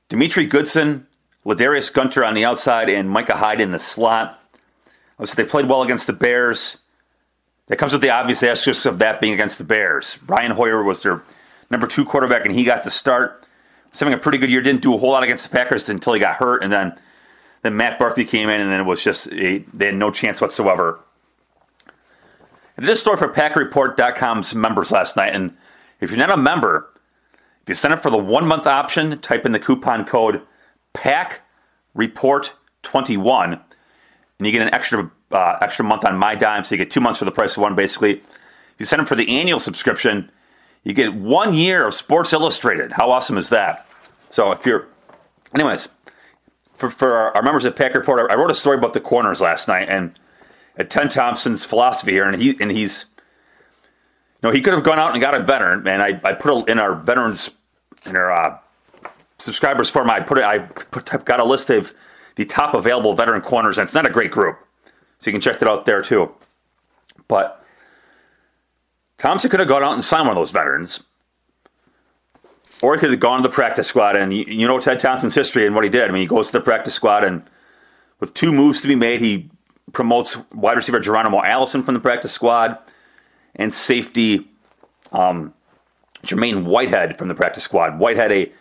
Demetri 0.09 0.45
Goodson, 0.45 1.07
Ladarius 1.45 1.91
Gunter 1.91 2.23
on 2.23 2.35
the 2.35 2.45
outside, 2.45 2.89
and 2.89 3.09
Micah 3.09 3.35
Hyde 3.35 3.61
in 3.61 3.71
the 3.71 3.79
slot. 3.79 4.39
Obviously, 5.17 5.43
they 5.43 5.49
played 5.49 5.67
well 5.67 5.81
against 5.81 6.07
the 6.07 6.13
Bears. 6.13 6.77
That 7.71 7.77
comes 7.77 7.93
with 7.93 8.01
the 8.01 8.09
obvious 8.09 8.43
asterisk 8.43 8.85
of 8.85 8.99
that 8.99 9.21
being 9.21 9.31
against 9.31 9.57
the 9.57 9.63
Bears. 9.63 10.19
Brian 10.23 10.51
Hoyer 10.51 10.83
was 10.83 11.03
their 11.03 11.23
number 11.69 11.87
two 11.87 12.03
quarterback, 12.03 12.45
and 12.45 12.53
he 12.53 12.65
got 12.65 12.83
to 12.83 12.91
start 12.91 13.47
was 13.89 13.97
having 13.97 14.13
a 14.13 14.17
pretty 14.17 14.39
good 14.39 14.49
year. 14.49 14.61
Didn't 14.61 14.81
do 14.81 14.93
a 14.93 14.97
whole 14.97 15.11
lot 15.11 15.23
against 15.23 15.45
the 15.45 15.51
Packers 15.51 15.87
until 15.87 16.11
he 16.11 16.19
got 16.19 16.35
hurt, 16.35 16.65
and 16.65 16.73
then 16.73 16.99
then 17.61 17.77
Matt 17.77 17.97
Barkley 17.97 18.25
came 18.25 18.49
in, 18.49 18.59
and 18.59 18.73
then 18.73 18.81
it 18.81 18.83
was 18.83 19.01
just 19.01 19.31
a, 19.31 19.59
they 19.73 19.85
had 19.85 19.95
no 19.95 20.11
chance 20.11 20.41
whatsoever. 20.41 20.99
I 22.77 22.81
did 22.81 22.89
a 22.89 22.95
story 22.97 23.15
for 23.15 23.29
PackerReport.com's 23.29 24.53
members 24.53 24.91
last 24.91 25.15
night, 25.15 25.33
and 25.33 25.55
if 26.01 26.09
you're 26.09 26.19
not 26.19 26.29
a 26.29 26.35
member, 26.35 26.89
if 27.61 27.69
you 27.69 27.75
sign 27.75 27.93
up 27.93 28.01
for 28.01 28.09
the 28.09 28.17
one 28.17 28.45
month 28.45 28.67
option, 28.67 29.17
type 29.19 29.45
in 29.45 29.53
the 29.53 29.59
coupon 29.59 30.03
code 30.03 30.41
PACKReport21, 30.93 33.53
and 33.53 34.45
you 34.45 34.51
get 34.51 34.61
an 34.61 34.73
extra 34.73 35.09
uh, 35.33 35.57
extra 35.61 35.85
month 35.85 36.05
on 36.05 36.17
my 36.17 36.35
dime, 36.35 36.63
so 36.63 36.75
you 36.75 36.77
get 36.77 36.91
two 36.91 37.01
months 37.01 37.19
for 37.19 37.25
the 37.25 37.31
price 37.31 37.57
of 37.57 37.61
one, 37.61 37.75
basically. 37.75 38.17
If 38.19 38.75
you 38.79 38.85
send 38.85 38.99
them 38.99 39.05
for 39.05 39.15
the 39.15 39.39
annual 39.39 39.59
subscription, 39.59 40.29
you 40.83 40.93
get 40.93 41.13
one 41.13 41.53
year 41.53 41.87
of 41.87 41.93
Sports 41.93 42.33
Illustrated. 42.33 42.91
How 42.91 43.11
awesome 43.11 43.37
is 43.37 43.49
that? 43.49 43.87
So 44.29 44.51
if 44.51 44.65
you're, 44.65 44.87
anyways, 45.53 45.89
for, 46.73 46.89
for 46.89 47.35
our, 47.35 47.41
members 47.43 47.65
at 47.65 47.75
Pack 47.75 47.93
Report, 47.93 48.31
I 48.31 48.35
wrote 48.35 48.49
a 48.49 48.55
story 48.55 48.77
about 48.77 48.93
the 48.93 49.01
corners 49.01 49.41
last 49.41 49.67
night 49.67 49.87
and 49.89 50.17
at 50.77 50.89
Ted 50.89 51.11
Thompson's 51.11 51.63
philosophy 51.63 52.13
here, 52.13 52.23
and 52.25 52.41
he 52.41 52.57
and 52.59 52.71
he's, 52.71 53.05
you 54.41 54.49
know, 54.49 54.51
he 54.51 54.61
could 54.61 54.73
have 54.73 54.83
gone 54.83 54.97
out 54.97 55.11
and 55.11 55.21
got 55.21 55.35
a 55.35 55.43
veteran, 55.43 55.87
and 55.87 56.01
I, 56.01 56.19
I 56.23 56.33
put 56.33 56.67
in 56.69 56.79
our 56.79 56.95
veterans 56.95 57.51
in 58.05 58.15
our 58.15 58.31
uh, 58.31 58.57
subscribers 59.37 59.89
forum. 59.89 60.09
I 60.09 60.21
put 60.21 60.37
it, 60.37 60.43
I 60.43 60.59
put, 60.59 61.25
got 61.25 61.39
a 61.39 61.43
list 61.43 61.69
of 61.69 61.93
the 62.35 62.45
top 62.45 62.73
available 62.73 63.13
veteran 63.13 63.41
corners, 63.41 63.77
and 63.77 63.85
it's 63.85 63.93
not 63.93 64.07
a 64.07 64.09
great 64.09 64.31
group, 64.31 64.57
so 65.21 65.29
you 65.29 65.31
can 65.31 65.41
check 65.41 65.59
that 65.59 65.69
out 65.69 65.85
there 65.85 66.01
too. 66.01 66.31
But 67.27 67.63
Thompson 69.17 69.49
could 69.49 69.59
have 69.59 69.69
gone 69.69 69.83
out 69.83 69.93
and 69.93 70.03
signed 70.03 70.27
one 70.27 70.35
of 70.35 70.41
those 70.41 70.51
veterans. 70.51 71.03
Or 72.81 72.95
he 72.95 72.99
could 72.99 73.11
have 73.11 73.19
gone 73.19 73.41
to 73.41 73.47
the 73.47 73.53
practice 73.53 73.87
squad. 73.87 74.15
And 74.15 74.33
you, 74.33 74.43
you 74.47 74.67
know 74.67 74.79
Ted 74.79 74.99
Thompson's 74.99 75.35
history 75.35 75.67
and 75.67 75.75
what 75.75 75.83
he 75.83 75.89
did. 75.89 76.09
I 76.09 76.11
mean, 76.11 76.23
he 76.23 76.27
goes 76.27 76.47
to 76.47 76.53
the 76.53 76.61
practice 76.61 76.95
squad, 76.95 77.23
and 77.23 77.43
with 78.19 78.33
two 78.33 78.51
moves 78.51 78.81
to 78.81 78.87
be 78.87 78.95
made, 78.95 79.21
he 79.21 79.49
promotes 79.93 80.37
wide 80.53 80.75
receiver 80.75 80.99
Geronimo 80.99 81.43
Allison 81.43 81.83
from 81.83 81.93
the 81.93 81.99
practice 81.99 82.31
squad 82.31 82.79
and 83.55 83.71
safety 83.71 84.49
um, 85.11 85.53
Jermaine 86.23 86.63
Whitehead 86.63 87.19
from 87.19 87.27
the 87.27 87.35
practice 87.35 87.63
squad. 87.63 87.99
Whitehead, 87.99 88.31
a, 88.31 88.51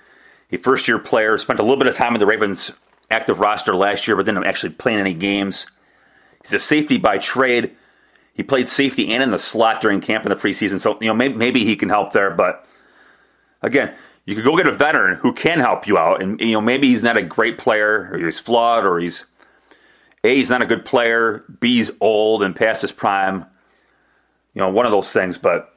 a 0.52 0.58
first 0.58 0.86
year 0.86 0.98
player, 0.98 1.38
spent 1.38 1.58
a 1.58 1.62
little 1.62 1.78
bit 1.78 1.86
of 1.86 1.94
time 1.94 2.14
in 2.14 2.20
the 2.20 2.26
Ravens 2.26 2.72
active 3.10 3.40
roster 3.40 3.74
last 3.74 4.06
year, 4.06 4.16
but 4.16 4.26
didn't 4.26 4.44
actually 4.44 4.74
play 4.74 4.92
in 4.92 5.00
any 5.00 5.14
games. 5.14 5.66
He's 6.42 6.52
a 6.52 6.58
safety 6.58 6.98
by 6.98 7.18
trade. 7.18 7.76
He 8.34 8.42
played 8.42 8.68
safety 8.68 9.12
and 9.12 9.22
in 9.22 9.30
the 9.30 9.38
slot 9.38 9.80
during 9.80 10.00
camp 10.00 10.24
in 10.24 10.30
the 10.30 10.36
preseason, 10.36 10.80
so 10.80 10.98
you 11.00 11.08
know 11.08 11.14
maybe, 11.14 11.34
maybe 11.34 11.64
he 11.64 11.76
can 11.76 11.88
help 11.88 12.12
there. 12.12 12.30
But 12.30 12.66
again, 13.62 13.94
you 14.24 14.34
could 14.34 14.44
go 14.44 14.56
get 14.56 14.66
a 14.66 14.72
veteran 14.72 15.16
who 15.16 15.32
can 15.32 15.58
help 15.58 15.86
you 15.86 15.98
out, 15.98 16.22
and 16.22 16.40
you 16.40 16.52
know 16.52 16.60
maybe 16.60 16.88
he's 16.88 17.02
not 17.02 17.16
a 17.16 17.22
great 17.22 17.58
player, 17.58 18.08
or 18.12 18.18
he's 18.18 18.38
flawed, 18.38 18.86
or 18.86 18.98
he's 18.98 19.26
a 20.24 20.34
he's 20.34 20.50
not 20.50 20.62
a 20.62 20.66
good 20.66 20.84
player, 20.84 21.44
b 21.60 21.76
he's 21.76 21.90
old 22.00 22.42
and 22.42 22.54
past 22.54 22.82
his 22.82 22.92
prime. 22.92 23.44
You 24.54 24.60
know, 24.60 24.70
one 24.70 24.86
of 24.86 24.92
those 24.92 25.12
things. 25.12 25.36
But 25.38 25.74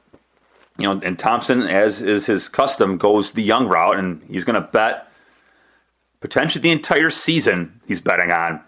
you 0.78 0.84
know, 0.84 1.00
and 1.02 1.18
Thompson, 1.18 1.62
as 1.62 2.00
is 2.00 2.26
his 2.26 2.48
custom, 2.48 2.96
goes 2.96 3.32
the 3.32 3.42
young 3.42 3.66
route, 3.68 3.98
and 3.98 4.22
he's 4.28 4.44
going 4.44 4.60
to 4.60 4.68
bet 4.68 5.08
potentially 6.20 6.62
the 6.62 6.70
entire 6.70 7.10
season. 7.10 7.80
He's 7.86 8.00
betting 8.00 8.32
on 8.32 8.60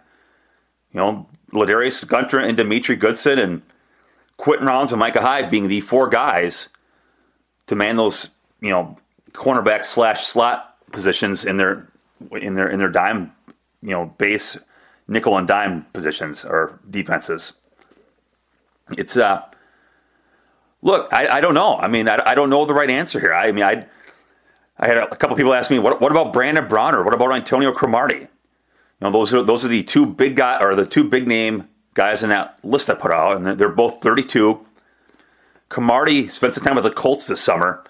you 0.93 1.01
know 1.01 1.29
Ladarius 1.53 2.07
Gunter 2.07 2.39
and 2.39 2.57
Demetri 2.57 2.97
Goodson 2.97 3.39
and 3.39 3.63
Quinten 4.39 4.67
Rollins 4.67 4.93
and 4.93 5.01
Micah 5.01 5.23
Hyde 5.23 5.51
being 5.51 5.69
the 5.69 5.81
four 5.81 6.09
guys 6.09 6.69
to 7.67 7.75
man 7.75 7.97
those, 7.97 8.29
you 8.61 8.71
know, 8.71 8.99
cornerback 9.33 9.85
slash 9.85 10.25
slot 10.25 10.77
positions 10.93 11.45
in 11.45 11.57
their 11.57 11.89
in 12.33 12.55
their 12.55 12.69
in 12.69 12.79
their 12.79 12.89
dime, 12.89 13.33
you 13.83 13.91
know, 13.91 14.07
base 14.19 14.59
nickel 15.09 15.39
and 15.39 15.47
dime 15.47 15.87
positions 15.93 16.45
or 16.45 16.79
defenses. 16.91 17.53
It's 18.97 19.17
uh 19.17 19.43
look, 20.83 21.13
I, 21.13 21.39
I 21.39 21.41
don't 21.41 21.55
know. 21.55 21.77
I 21.77 21.89
mean, 21.89 22.09
I, 22.09 22.23
I 22.25 22.35
don't 22.35 22.51
know 22.51 22.65
the 22.65 22.75
right 22.75 22.91
answer 22.91 23.21
here. 23.21 23.35
I 23.35 23.53
mean, 23.53 23.65
I 23.65 23.87
I 24.79 24.87
had 24.87 24.97
a, 24.97 25.11
a 25.11 25.17
couple 25.17 25.37
people 25.37 25.55
ask 25.55 25.71
me, 25.71 25.79
what, 25.79 26.01
what 26.01 26.13
about 26.13 26.33
Brandon 26.33 26.67
Browner? 26.69 27.03
What 27.03 27.15
about 27.15 27.33
Antonio 27.33 27.73
Cromartie? 27.73 28.29
You 29.01 29.07
know, 29.07 29.11
those 29.11 29.35
are 29.35 29.43
those 29.43 29.65
are 29.65 29.69
the 29.69 29.83
two 29.83 30.07
big 30.07 30.37
guy 30.37 30.59
or 30.61 30.75
the 30.75 30.87
two 30.87 31.05
big 31.05 31.27
name 31.27 31.69
guys 31.95 32.23
in 32.23 32.31
that 32.31 32.59
list 32.63 32.91
I 32.91 32.95
put 32.95 33.11
out, 33.11 33.37
and 33.37 33.59
they're 33.59 33.69
both 33.69 34.03
32. 34.03 34.65
Cromartie 35.69 36.29
spent 36.29 36.55
some 36.55 36.65
time 36.65 36.77
with 36.77 36.85
the 36.85 36.91
Colts 36.91 37.27
this 37.27 37.41
summer, 37.41 37.85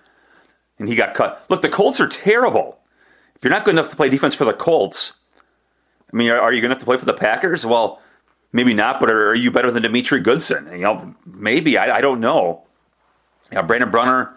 and 0.78 0.88
he 0.88 0.94
got 0.94 1.14
cut. 1.14 1.44
Look, 1.48 1.60
the 1.62 1.68
Colts 1.68 2.00
are 2.00 2.08
terrible. 2.08 2.78
If 3.34 3.44
you're 3.44 3.52
not 3.52 3.64
good 3.64 3.74
enough 3.74 3.90
to 3.90 3.96
play 3.96 4.08
defense 4.08 4.34
for 4.34 4.44
the 4.46 4.54
Colts, 4.54 5.12
I 6.12 6.16
mean, 6.16 6.30
are, 6.30 6.40
are 6.40 6.52
you 6.52 6.60
good 6.60 6.66
enough 6.66 6.78
to 6.78 6.86
play 6.86 6.96
for 6.96 7.04
the 7.04 7.12
Packers? 7.12 7.66
Well, 7.66 8.00
maybe 8.52 8.72
not, 8.72 8.98
but 8.98 9.10
are, 9.10 9.28
are 9.28 9.34
you 9.34 9.50
better 9.50 9.70
than 9.70 9.82
Demetri 9.82 10.20
Goodson? 10.20 10.68
You 10.72 10.78
know, 10.78 11.14
maybe. 11.26 11.76
I, 11.76 11.98
I 11.98 12.00
don't 12.00 12.20
know. 12.20 12.62
You 13.52 13.62
Brandon 13.62 13.90
Browner 13.90 14.34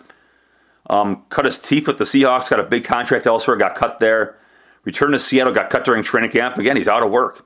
um, 0.89 1.23
cut 1.29 1.45
his 1.45 1.57
teeth 1.57 1.87
with 1.87 1.97
the 1.97 2.03
Seahawks, 2.03 2.49
got 2.49 2.59
a 2.59 2.63
big 2.63 2.83
contract 2.83 3.25
elsewhere, 3.25 3.55
got 3.55 3.75
cut 3.75 3.99
there. 3.99 4.37
Returned 4.83 5.13
to 5.13 5.19
Seattle, 5.19 5.53
got 5.53 5.69
cut 5.69 5.83
during 5.83 6.03
training 6.03 6.31
camp. 6.31 6.57
Again, 6.57 6.77
he's 6.77 6.87
out 6.87 7.03
of 7.03 7.11
work. 7.11 7.45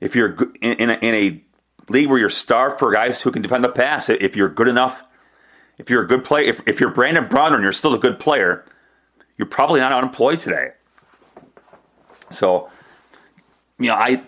If 0.00 0.14
you're 0.14 0.36
in, 0.60 0.90
a, 0.90 0.94
in 0.94 1.14
a 1.14 1.42
league 1.88 2.08
where 2.08 2.18
you're 2.18 2.30
starved 2.30 2.78
for 2.78 2.92
guys 2.92 3.22
who 3.22 3.30
can 3.30 3.42
defend 3.42 3.64
the 3.64 3.68
pass, 3.70 4.08
if 4.08 4.36
you're 4.36 4.48
good 4.48 4.68
enough, 4.68 5.02
if 5.78 5.90
you're 5.90 6.02
a 6.02 6.06
good 6.06 6.24
player, 6.24 6.48
if, 6.48 6.60
if 6.68 6.80
you're 6.80 6.90
Brandon 6.90 7.26
Browner 7.26 7.56
and 7.56 7.64
you're 7.64 7.72
still 7.72 7.94
a 7.94 7.98
good 7.98 8.18
player, 8.18 8.64
you're 9.38 9.48
probably 9.48 9.80
not 9.80 9.92
unemployed 9.92 10.38
today. 10.38 10.70
So, 12.30 12.70
you 13.78 13.88
know, 13.88 13.94
I 13.94 14.22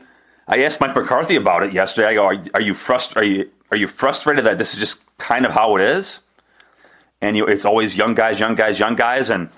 I 0.48 0.62
asked 0.62 0.80
Mike 0.80 0.94
McCarthy 0.94 1.36
about 1.36 1.62
it 1.62 1.72
yesterday. 1.72 2.08
I 2.08 2.14
go, 2.14 2.24
are, 2.24 2.36
are 2.54 2.60
you 2.60 2.72
frust- 2.72 3.16
are 3.16 3.24
you 3.24 3.50
are 3.70 3.76
you 3.76 3.88
frustrated 3.88 4.44
that 4.44 4.58
this 4.58 4.74
is 4.74 4.80
just 4.80 5.00
kind 5.18 5.44
of 5.44 5.52
how 5.52 5.76
it 5.76 5.82
is? 5.82 6.20
And 7.20 7.36
you, 7.36 7.46
it's 7.46 7.64
always 7.64 7.96
young 7.96 8.14
guys, 8.14 8.38
young 8.38 8.54
guys, 8.54 8.78
young 8.78 8.94
guys, 8.94 9.30
and 9.30 9.50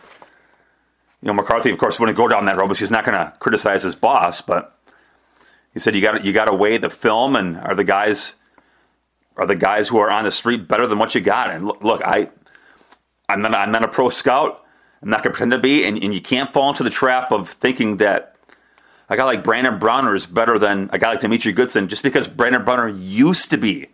you 1.22 1.26
know 1.26 1.34
McCarthy, 1.34 1.70
of 1.70 1.78
course, 1.78 1.98
wouldn't 1.98 2.16
go 2.16 2.28
down 2.28 2.46
that 2.46 2.56
road 2.56 2.66
because 2.66 2.80
he's 2.80 2.90
not 2.90 3.04
going 3.04 3.18
to 3.18 3.32
criticize 3.38 3.82
his 3.82 3.96
boss. 3.96 4.40
But 4.40 4.78
he 5.74 5.80
said 5.80 5.94
you 5.94 6.00
got 6.00 6.24
you 6.24 6.32
got 6.32 6.46
to 6.46 6.54
weigh 6.54 6.78
the 6.78 6.90
film, 6.90 7.36
and 7.36 7.56
are 7.58 7.74
the 7.74 7.84
guys 7.84 8.34
are 9.36 9.46
the 9.46 9.56
guys 9.56 9.88
who 9.88 9.98
are 9.98 10.10
on 10.10 10.24
the 10.24 10.32
street 10.32 10.68
better 10.68 10.86
than 10.86 10.98
what 10.98 11.14
you 11.14 11.20
got? 11.20 11.50
And 11.50 11.66
look, 11.82 12.02
I 12.04 12.28
I'm 13.28 13.42
not 13.42 13.54
I'm 13.54 13.72
not 13.72 13.84
a 13.84 13.88
pro 13.88 14.08
scout. 14.08 14.64
I'm 15.02 15.10
not 15.10 15.22
going 15.22 15.32
to 15.32 15.36
pretend 15.36 15.52
to 15.52 15.58
be, 15.58 15.84
and, 15.84 16.02
and 16.02 16.12
you 16.12 16.20
can't 16.20 16.52
fall 16.52 16.70
into 16.70 16.82
the 16.82 16.90
trap 16.90 17.30
of 17.30 17.48
thinking 17.48 17.98
that 17.98 18.34
a 19.08 19.16
guy 19.16 19.24
like 19.24 19.44
Brandon 19.44 19.78
Browner 19.78 20.14
is 20.14 20.26
better 20.26 20.58
than 20.58 20.90
a 20.92 20.98
guy 20.98 21.10
like 21.10 21.20
Demetri 21.20 21.52
Goodson 21.52 21.88
just 21.88 22.02
because 22.02 22.26
Brandon 22.26 22.64
Browner 22.64 22.88
used 22.88 23.50
to 23.50 23.56
be 23.56 23.86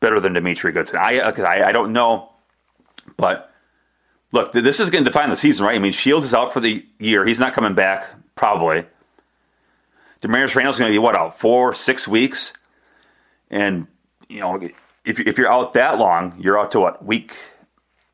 better 0.00 0.18
than 0.18 0.32
Demetri 0.32 0.72
Goodson. 0.72 0.98
I, 0.98 1.20
I, 1.20 1.68
I 1.68 1.72
don't 1.72 1.92
know, 1.92 2.32
but 3.16 3.49
look, 4.32 4.52
this 4.52 4.80
is 4.80 4.90
going 4.90 5.04
to 5.04 5.10
define 5.10 5.30
the 5.30 5.36
season, 5.36 5.66
right? 5.66 5.74
I 5.74 5.78
mean, 5.78 5.92
Shields 5.92 6.26
is 6.26 6.34
out 6.34 6.52
for 6.52 6.60
the 6.60 6.86
year. 6.98 7.26
He's 7.26 7.40
not 7.40 7.52
coming 7.52 7.74
back, 7.74 8.08
probably. 8.34 8.84
Damarious 10.22 10.54
Randall's 10.54 10.78
going 10.78 10.90
to 10.90 10.94
be, 10.94 10.98
what, 10.98 11.16
out 11.16 11.38
four, 11.38 11.74
six 11.74 12.06
weeks? 12.06 12.52
And, 13.50 13.86
you 14.28 14.40
know, 14.40 14.60
if, 15.04 15.18
if 15.18 15.38
you're 15.38 15.50
out 15.50 15.72
that 15.72 15.98
long, 15.98 16.34
you're 16.38 16.58
out 16.58 16.70
to 16.72 16.80
what, 16.80 17.04
week, 17.04 17.36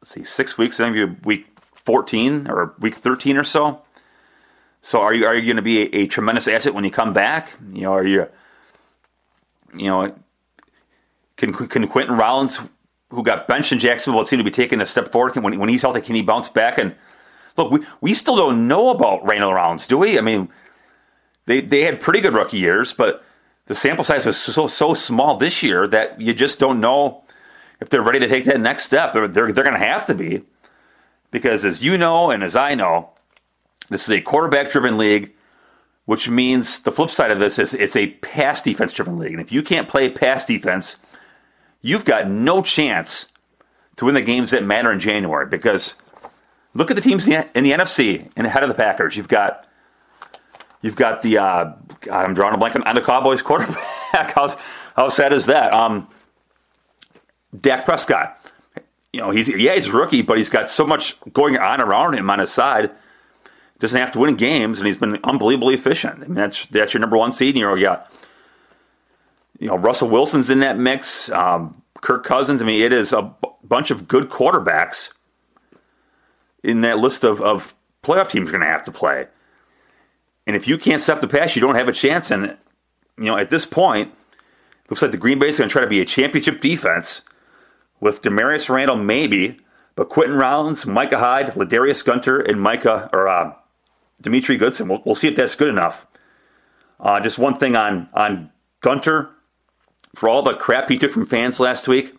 let's 0.00 0.12
see, 0.12 0.25
six 0.25 0.56
weeks, 0.56 0.78
maybe 0.78 1.04
week 1.25 1.46
14 1.75 2.49
or 2.49 2.75
week 2.78 2.94
13 2.94 3.37
or 3.37 3.44
so. 3.44 3.82
So 4.82 5.00
are 5.00 5.12
you 5.12 5.26
are 5.26 5.35
you 5.35 5.42
going 5.42 5.56
to 5.56 5.62
be 5.62 5.82
a, 5.82 6.02
a, 6.02 6.06
tremendous 6.06 6.46
asset 6.46 6.73
when 6.73 6.85
you 6.85 6.92
come 6.92 7.12
back? 7.12 7.52
You 7.73 7.82
know, 7.82 7.92
are 7.92 8.06
you 8.06 8.28
you 9.75 9.88
know 9.88 10.14
can 11.37 11.52
can 11.52 11.88
Quinten 11.88 12.16
Rollins, 12.16 12.61
who 13.16 13.25
got 13.25 13.49
benched 13.49 13.73
in 13.73 13.78
Jacksonville, 13.78 14.25
seem 14.26 14.38
to 14.38 14.44
be 14.44 14.50
taking 14.50 14.80
a 14.80 14.87
step 14.87 15.08
forward? 15.08 15.32
Can, 15.32 15.42
when, 15.42 15.58
when 15.58 15.68
he's 15.68 15.82
healthy, 15.82 16.00
can 16.00 16.14
he 16.14 16.23
bounce 16.23 16.49
back? 16.49 16.78
And 16.78 16.94
look, 17.56 17.73
we, 17.73 17.80
we 18.00 18.14
still 18.14 18.37
don't 18.37 18.68
know 18.68 18.90
about 18.90 19.26
Randall 19.26 19.54
Rounds, 19.54 19.87
do 19.87 19.99
we? 19.99 20.18
I 20.18 20.20
mean, 20.20 20.49
they 21.46 21.61
they 21.61 21.82
had 21.82 22.00
pretty 22.00 22.20
good 22.20 22.35
rookie 22.35 22.58
years, 22.58 22.92
but 22.92 23.25
the 23.66 23.75
sample 23.75 24.04
size 24.04 24.26
was 24.26 24.37
so 24.37 24.66
so 24.66 24.94
small 24.94 25.37
this 25.37 25.62
year 25.62 25.87
that 25.88 26.20
you 26.20 26.35
just 26.35 26.58
don't 26.58 26.80
know 26.80 27.25
if 27.80 27.88
they're 27.88 28.02
ready 28.02 28.20
to 28.20 28.28
take 28.28 28.44
that 28.44 28.61
next 28.61 28.85
step. 28.85 29.12
They're 29.12 29.28
they're, 29.28 29.52
they're 29.52 29.64
going 29.64 29.78
to 29.78 29.87
have 29.87 30.04
to 30.06 30.14
be 30.14 30.42
because 31.30 31.64
as 31.64 31.85
you 31.85 31.96
know 31.99 32.30
and 32.30 32.42
as 32.42 32.56
I 32.56 32.75
know, 32.75 33.11
this 33.88 34.08
is 34.08 34.11
a 34.11 34.20
quarterback 34.20 34.70
driven 34.70 34.99
league, 34.99 35.32
which 36.04 36.28
means 36.28 36.80
the 36.80 36.92
flip 36.92 37.11
side 37.11 37.30
of 37.30 37.38
this 37.38 37.58
is 37.58 37.75
it's 37.75 37.96
a 37.96 38.08
pass 38.08 38.62
defense 38.62 38.92
driven 38.92 39.18
league. 39.18 39.32
And 39.32 39.40
if 39.40 39.52
you 39.52 39.62
can't 39.62 39.88
play 39.88 40.11
pass 40.11 40.44
defense, 40.44 40.96
you've 41.87 42.05
got 42.05 42.28
no 42.28 42.62
chance 42.62 43.26
to 43.97 44.05
win 44.05 44.14
the 44.14 44.21
games 44.21 44.50
that 44.50 44.64
matter 44.64 44.90
in 44.90 45.00
January 45.00 45.47
because 45.47 45.95
look 46.75 46.90
at 46.90 46.97
the 46.97 47.02
teams 47.02 47.26
in 47.26 47.33
the, 47.33 47.59
in 47.59 47.64
the 47.64 47.73
NFC 47.73 48.31
and 48.37 48.47
ahead 48.47 48.62
of 48.62 48.69
the 48.69 48.75
Packers. 48.75 49.16
You've 49.16 49.28
got 49.28 49.66
you've 50.83 50.97
got 50.97 51.23
the 51.23 51.38
uh, 51.38 51.73
God, 52.00 52.25
I'm 52.26 52.35
drawing 52.35 52.55
a 52.55 52.59
blank 52.59 52.76
on 52.76 52.95
the 52.95 53.00
Cowboys 53.00 53.43
quarterback. 53.43 53.76
how, 54.33 54.57
how 54.95 55.09
sad 55.09 55.33
is 55.33 55.47
that? 55.47 55.73
Um, 55.73 56.09
Dak 57.59 57.85
Prescott 57.85 58.38
you 59.16 59.23
know, 59.23 59.31
he's 59.31 59.49
yeah, 59.49 59.75
he's 59.75 59.87
a 59.87 59.93
rookie, 59.93 60.21
but 60.21 60.37
he's 60.37 60.50
got 60.50 60.69
so 60.69 60.85
much 60.87 61.19
going 61.33 61.57
on 61.57 61.81
around 61.81 62.12
him 62.12 62.28
on 62.28 62.38
his 62.38 62.52
side. 62.52 62.90
Doesn't 63.78 63.99
have 63.99 64.12
to 64.12 64.19
win 64.19 64.35
games, 64.35 64.78
and 64.78 64.87
he's 64.87 64.99
been 64.99 65.19
unbelievably 65.25 65.73
efficient. 65.73 66.23
I 66.23 66.26
mean, 66.26 66.35
that's 66.35 66.66
that's 66.66 66.93
your 66.93 67.00
number 67.00 67.16
one 67.16 67.33
seed. 67.33 67.55
And 67.55 67.62
you 67.62 67.83
got, 67.83 68.12
you 69.58 69.68
know, 69.68 69.76
Russell 69.76 70.08
Wilson's 70.08 70.50
in 70.50 70.60
that 70.60 70.78
mix. 70.78 71.30
Um, 71.30 71.82
Kirk 72.00 72.25
Cousins. 72.25 72.62
I 72.62 72.64
mean, 72.64 72.82
it 72.82 72.92
is 72.92 73.12
a 73.12 73.22
b- 73.22 73.48
bunch 73.64 73.90
of 73.90 74.06
good 74.06 74.28
quarterbacks 74.28 75.10
in 76.62 76.82
that 76.82 76.98
list 76.98 77.25
of, 77.25 77.40
of 77.40 77.75
playoff 78.02 78.28
teams 78.28 78.50
going 78.50 78.60
to 78.60 78.66
have 78.66 78.84
to 78.84 78.92
play. 78.92 79.26
And 80.46 80.54
if 80.54 80.68
you 80.68 80.78
can't 80.78 81.00
step 81.00 81.20
the 81.20 81.28
pass, 81.28 81.56
you 81.56 81.62
don't 81.62 81.75
have 81.75 81.88
a 81.88 81.92
chance. 81.92 82.30
And 82.30 82.56
you 83.18 83.25
know, 83.25 83.36
at 83.36 83.50
this 83.50 83.66
point, 83.66 84.12
looks 84.88 85.02
like 85.02 85.10
the 85.10 85.16
Green 85.16 85.38
Bay's 85.38 85.58
going 85.58 85.68
to 85.68 85.72
try 85.72 85.82
to 85.82 85.88
be 85.88 86.00
a 86.00 86.04
championship 86.04 86.60
defense 86.60 87.22
with 88.00 88.22
Damarious 88.22 88.68
Randall, 88.68 88.96
maybe, 88.96 89.58
but 89.94 90.10
Quinten 90.10 90.38
Rollins, 90.38 90.86
Micah 90.86 91.18
Hyde, 91.18 91.54
Ladarius 91.54 92.04
Gunter, 92.04 92.40
and 92.40 92.60
Micah 92.60 93.08
or 93.12 93.26
uh, 93.26 93.54
Demetri 94.20 94.56
Goodson. 94.56 94.88
We'll, 94.88 95.02
we'll, 95.04 95.14
see 95.14 95.28
if 95.28 95.36
that's 95.36 95.54
good 95.54 95.68
enough. 95.68 96.06
Uh, 97.00 97.20
just 97.20 97.38
one 97.38 97.56
thing 97.56 97.75
on 97.75 98.08
on 98.12 98.50
Gunter, 98.80 99.30
for 100.16 100.28
all 100.28 100.42
the 100.42 100.54
crap 100.54 100.88
he 100.88 100.99
took 100.99 101.12
from 101.12 101.26
fans 101.26 101.61
last 101.61 101.87
week 101.87 102.14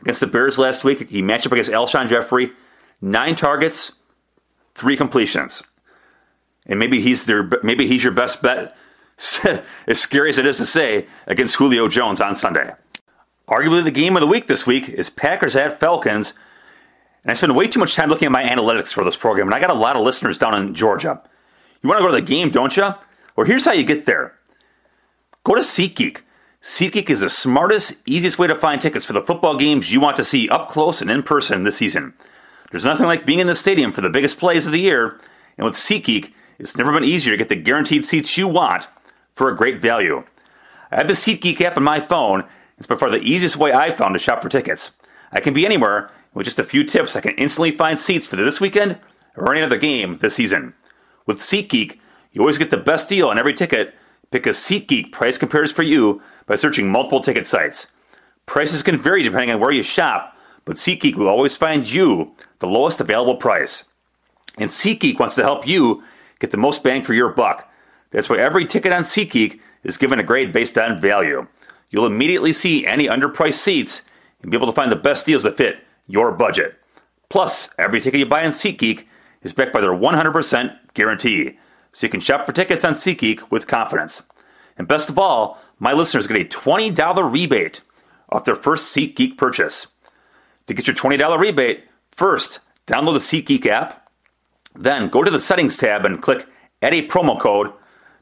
against 0.00 0.20
the 0.20 0.26
Bears 0.26 0.58
last 0.58 0.84
week, 0.84 1.08
he 1.08 1.22
matched 1.22 1.46
up 1.46 1.52
against 1.52 1.70
Alshon 1.70 2.08
Jeffery, 2.08 2.52
nine 3.00 3.34
targets, 3.34 3.92
three 4.74 4.96
completions, 4.96 5.62
and 6.66 6.78
maybe 6.78 7.00
he's 7.00 7.24
their 7.24 7.48
maybe 7.62 7.86
he's 7.86 8.02
your 8.02 8.12
best 8.12 8.42
bet. 8.42 8.76
as 9.86 10.00
scary 10.00 10.30
as 10.30 10.38
it 10.38 10.46
is 10.46 10.56
to 10.56 10.64
say, 10.64 11.06
against 11.26 11.56
Julio 11.56 11.88
Jones 11.88 12.22
on 12.22 12.34
Sunday. 12.34 12.72
Arguably, 13.48 13.84
the 13.84 13.90
game 13.90 14.16
of 14.16 14.22
the 14.22 14.26
week 14.26 14.46
this 14.46 14.66
week 14.66 14.88
is 14.88 15.10
Packers 15.10 15.54
at 15.56 15.78
Falcons. 15.78 16.32
And 17.22 17.30
I 17.30 17.34
spend 17.34 17.54
way 17.54 17.68
too 17.68 17.80
much 17.80 17.94
time 17.94 18.08
looking 18.08 18.24
at 18.24 18.32
my 18.32 18.42
analytics 18.42 18.94
for 18.94 19.04
this 19.04 19.18
program, 19.18 19.46
and 19.48 19.54
I 19.54 19.60
got 19.60 19.68
a 19.68 19.74
lot 19.74 19.94
of 19.94 20.02
listeners 20.02 20.38
down 20.38 20.54
in 20.54 20.74
Georgia. 20.74 21.20
You 21.82 21.88
want 21.90 21.98
to 21.98 22.02
go 22.02 22.14
to 22.14 22.18
the 22.18 22.26
game, 22.26 22.48
don't 22.48 22.74
you? 22.74 22.94
Well, 23.36 23.46
here's 23.46 23.66
how 23.66 23.72
you 23.72 23.84
get 23.84 24.06
there 24.06 24.34
go 25.44 25.54
to 25.54 25.60
SeatGeek. 25.60 26.22
SeatGeek 26.62 27.08
is 27.08 27.20
the 27.20 27.30
smartest, 27.30 27.94
easiest 28.04 28.38
way 28.38 28.46
to 28.46 28.54
find 28.54 28.80
tickets 28.80 29.06
for 29.06 29.14
the 29.14 29.22
football 29.22 29.56
games 29.56 29.90
you 29.90 29.98
want 29.98 30.16
to 30.16 30.24
see 30.24 30.48
up 30.50 30.68
close 30.68 31.00
and 31.00 31.10
in 31.10 31.22
person 31.22 31.64
this 31.64 31.78
season. 31.78 32.12
There's 32.70 32.84
nothing 32.84 33.06
like 33.06 33.24
being 33.24 33.38
in 33.38 33.46
the 33.46 33.54
stadium 33.54 33.92
for 33.92 34.02
the 34.02 34.10
biggest 34.10 34.38
plays 34.38 34.66
of 34.66 34.72
the 34.72 34.80
year, 34.80 35.18
and 35.56 35.64
with 35.64 35.74
SeatGeek, 35.74 36.32
it's 36.58 36.76
never 36.76 36.92
been 36.92 37.04
easier 37.04 37.32
to 37.32 37.38
get 37.38 37.48
the 37.48 37.56
guaranteed 37.56 38.04
seats 38.04 38.36
you 38.36 38.46
want 38.46 38.86
for 39.32 39.48
a 39.48 39.56
great 39.56 39.80
value. 39.80 40.22
I 40.90 40.96
have 40.96 41.08
the 41.08 41.14
SeatGeek 41.14 41.62
app 41.62 41.78
on 41.78 41.82
my 41.82 41.98
phone, 41.98 42.44
it's 42.76 42.86
by 42.86 42.96
far 42.96 43.10
the 43.10 43.22
easiest 43.22 43.56
way 43.56 43.72
I've 43.72 43.96
found 43.96 44.14
to 44.14 44.18
shop 44.18 44.42
for 44.42 44.50
tickets. 44.50 44.90
I 45.32 45.40
can 45.40 45.54
be 45.54 45.64
anywhere. 45.64 46.10
With 46.34 46.44
just 46.44 46.58
a 46.58 46.64
few 46.64 46.84
tips, 46.84 47.16
I 47.16 47.20
can 47.22 47.34
instantly 47.36 47.70
find 47.72 47.98
seats 47.98 48.26
for 48.26 48.36
this 48.36 48.60
weekend 48.60 48.98
or 49.34 49.52
any 49.52 49.62
other 49.62 49.78
game 49.78 50.18
this 50.18 50.34
season. 50.34 50.74
With 51.26 51.38
SeatGeek, 51.38 51.98
you 52.32 52.42
always 52.42 52.58
get 52.58 52.70
the 52.70 52.76
best 52.76 53.08
deal 53.08 53.28
on 53.28 53.38
every 53.38 53.54
ticket 53.54 53.94
because 54.30 54.56
SeatGeek 54.56 55.12
price 55.12 55.38
compares 55.38 55.72
for 55.72 55.82
you 55.82 56.22
by 56.46 56.54
searching 56.56 56.90
multiple 56.90 57.20
ticket 57.20 57.46
sites. 57.46 57.86
Prices 58.46 58.82
can 58.82 58.96
vary 58.96 59.22
depending 59.22 59.50
on 59.50 59.60
where 59.60 59.70
you 59.70 59.82
shop, 59.82 60.36
but 60.64 60.76
SeatGeek 60.76 61.14
will 61.14 61.28
always 61.28 61.56
find 61.56 61.90
you 61.90 62.34
the 62.58 62.66
lowest 62.66 63.00
available 63.00 63.36
price. 63.36 63.84
And 64.58 64.70
SeatGeek 64.70 65.18
wants 65.18 65.34
to 65.36 65.42
help 65.42 65.66
you 65.66 66.02
get 66.38 66.50
the 66.50 66.56
most 66.56 66.82
bang 66.82 67.02
for 67.02 67.14
your 67.14 67.30
buck. 67.30 67.70
That's 68.10 68.28
why 68.28 68.38
every 68.38 68.66
ticket 68.66 68.92
on 68.92 69.02
SeatGeek 69.02 69.60
is 69.84 69.96
given 69.96 70.18
a 70.18 70.24
grade 70.24 70.52
based 70.52 70.76
on 70.78 71.00
value. 71.00 71.46
you'll 71.90 72.06
immediately 72.06 72.52
see 72.52 72.86
any 72.86 73.06
underpriced 73.06 73.54
seats 73.54 74.02
and 74.42 74.50
be 74.50 74.56
able 74.56 74.66
to 74.66 74.72
find 74.72 74.92
the 74.92 74.96
best 74.96 75.26
deals 75.26 75.42
that 75.42 75.56
fit 75.56 75.78
your 76.06 76.30
budget. 76.32 76.76
Plus, 77.28 77.68
every 77.78 78.00
ticket 78.00 78.20
you 78.20 78.26
buy 78.26 78.44
on 78.44 78.52
SeatGeek 78.52 79.06
is 79.42 79.52
backed 79.52 79.72
by 79.72 79.80
their 79.80 79.90
100% 79.90 80.76
guarantee, 80.94 81.58
so 81.92 82.06
you 82.06 82.10
can 82.10 82.20
shop 82.20 82.46
for 82.46 82.52
tickets 82.52 82.84
on 82.84 82.94
SeatGeek 82.94 83.50
with 83.50 83.66
confidence. 83.66 84.22
And 84.76 84.88
best 84.88 85.08
of 85.08 85.18
all, 85.18 85.60
my 85.78 85.92
listeners 85.92 86.26
get 86.26 86.40
a 86.40 86.44
$20 86.44 87.32
rebate 87.32 87.80
off 88.30 88.44
their 88.44 88.54
first 88.54 88.94
SeatGeek 88.94 89.36
purchase. 89.36 89.86
To 90.66 90.74
get 90.74 90.86
your 90.86 90.96
$20 90.96 91.38
rebate, 91.38 91.84
first, 92.12 92.60
download 92.86 93.14
the 93.14 93.42
SeatGeek 93.42 93.66
app, 93.66 94.08
then 94.74 95.08
go 95.08 95.24
to 95.24 95.30
the 95.30 95.40
settings 95.40 95.76
tab 95.76 96.04
and 96.04 96.22
click 96.22 96.46
add 96.82 96.94
a 96.94 97.06
promo 97.08 97.38
code, 97.38 97.72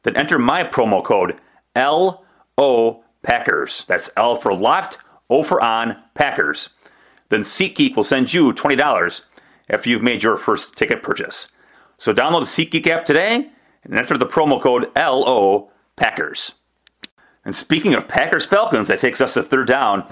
then 0.02 0.16
enter 0.16 0.38
my 0.38 0.64
promo 0.64 1.04
code 1.04 1.38
LO 1.76 3.04
Packers. 3.22 3.84
That's 3.86 4.10
L 4.16 4.36
for 4.36 4.54
locked, 4.54 4.98
O 5.30 5.42
for 5.42 5.60
on, 5.62 5.96
Packers. 6.14 6.70
Then 7.28 7.42
SeatGeek 7.42 7.94
will 7.94 8.04
send 8.04 8.32
you 8.32 8.52
$20 8.52 9.20
after 9.70 9.90
you've 9.90 10.02
made 10.02 10.22
your 10.22 10.36
first 10.36 10.76
ticket 10.76 11.02
purchase. 11.02 11.48
So 11.98 12.14
download 12.14 12.40
the 12.40 12.80
SeatGeek 12.80 12.86
app 12.86 13.04
today 13.04 13.50
and 13.84 13.98
enter 13.98 14.18
the 14.18 14.26
promo 14.26 14.60
code 14.60 14.90
LO 14.96 15.70
Packers. 15.96 16.52
And 17.44 17.54
speaking 17.54 17.94
of 17.94 18.08
Packers 18.08 18.46
Falcons, 18.46 18.88
that 18.88 18.98
takes 18.98 19.20
us 19.20 19.34
to 19.34 19.42
third 19.42 19.68
down 19.68 20.06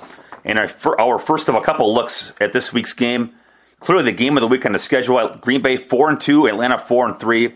and 0.47 0.61
our, 0.61 0.71
our 1.01 1.19
first 1.19 1.49
of 1.49 1.57
a 1.57 1.61
couple 1.61 1.93
looks 1.93 2.33
at 2.41 2.53
this 2.53 2.73
week's 2.73 2.93
game. 2.95 3.35
Clearly, 3.81 4.05
the 4.05 4.13
game 4.13 4.37
of 4.37 4.41
the 4.41 4.47
week 4.47 4.65
on 4.65 4.73
the 4.73 4.79
schedule: 4.79 5.29
Green 5.41 5.61
Bay 5.61 5.77
four 5.77 6.09
and 6.09 6.19
two, 6.19 6.47
Atlanta 6.47 6.79
four 6.79 7.07
and 7.07 7.19
three. 7.19 7.55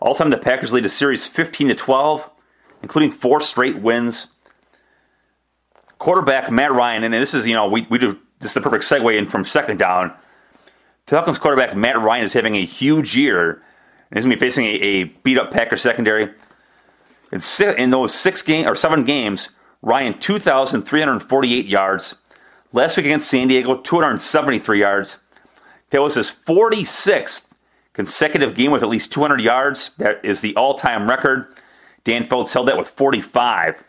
All 0.00 0.14
time, 0.14 0.30
the 0.30 0.38
Packers 0.38 0.72
lead 0.72 0.86
a 0.86 0.88
series 0.88 1.26
fifteen 1.26 1.68
to 1.68 1.74
twelve, 1.74 2.30
including 2.80 3.10
four 3.10 3.40
straight 3.40 3.76
wins. 3.76 4.28
Quarterback 5.98 6.50
Matt 6.50 6.72
Ryan, 6.72 7.04
and 7.04 7.12
this 7.12 7.34
is 7.34 7.46
you 7.46 7.54
know 7.54 7.68
we, 7.68 7.86
we 7.90 7.98
do 7.98 8.18
this 8.38 8.52
is 8.52 8.54
the 8.54 8.60
perfect 8.60 8.84
segue 8.84 9.14
in 9.16 9.26
from 9.26 9.44
second 9.44 9.78
down. 9.78 10.14
Falcons 11.06 11.38
quarterback 11.38 11.76
Matt 11.76 12.00
Ryan 12.00 12.24
is 12.24 12.32
having 12.32 12.54
a 12.56 12.64
huge 12.64 13.16
year, 13.16 13.62
he's 14.12 14.24
going 14.24 14.36
to 14.36 14.40
be 14.40 14.46
facing 14.46 14.66
a, 14.66 14.74
a 14.74 15.04
beat 15.04 15.38
up 15.38 15.50
Packer 15.50 15.76
secondary. 15.76 16.32
In, 17.32 17.40
in 17.78 17.90
those 17.90 18.14
six 18.14 18.42
game 18.42 18.68
or 18.68 18.76
seven 18.76 19.04
games, 19.04 19.48
Ryan 19.80 20.18
2,348 20.18 21.66
yards. 21.66 22.14
Last 22.72 22.96
week 22.96 23.06
against 23.06 23.28
San 23.28 23.48
Diego, 23.48 23.80
273 23.80 24.80
yards. 24.80 25.16
That 25.90 26.02
was 26.02 26.14
his 26.14 26.30
46th 26.30 27.46
consecutive 27.92 28.54
game 28.54 28.70
with 28.70 28.82
at 28.82 28.88
least 28.88 29.12
200 29.12 29.40
yards. 29.40 29.94
That 29.96 30.24
is 30.24 30.40
the 30.40 30.56
all-time 30.56 31.08
record. 31.08 31.54
Dan 32.04 32.26
Fouts 32.26 32.52
held 32.52 32.68
that 32.68 32.78
with 32.78 32.88
45. 32.88 33.82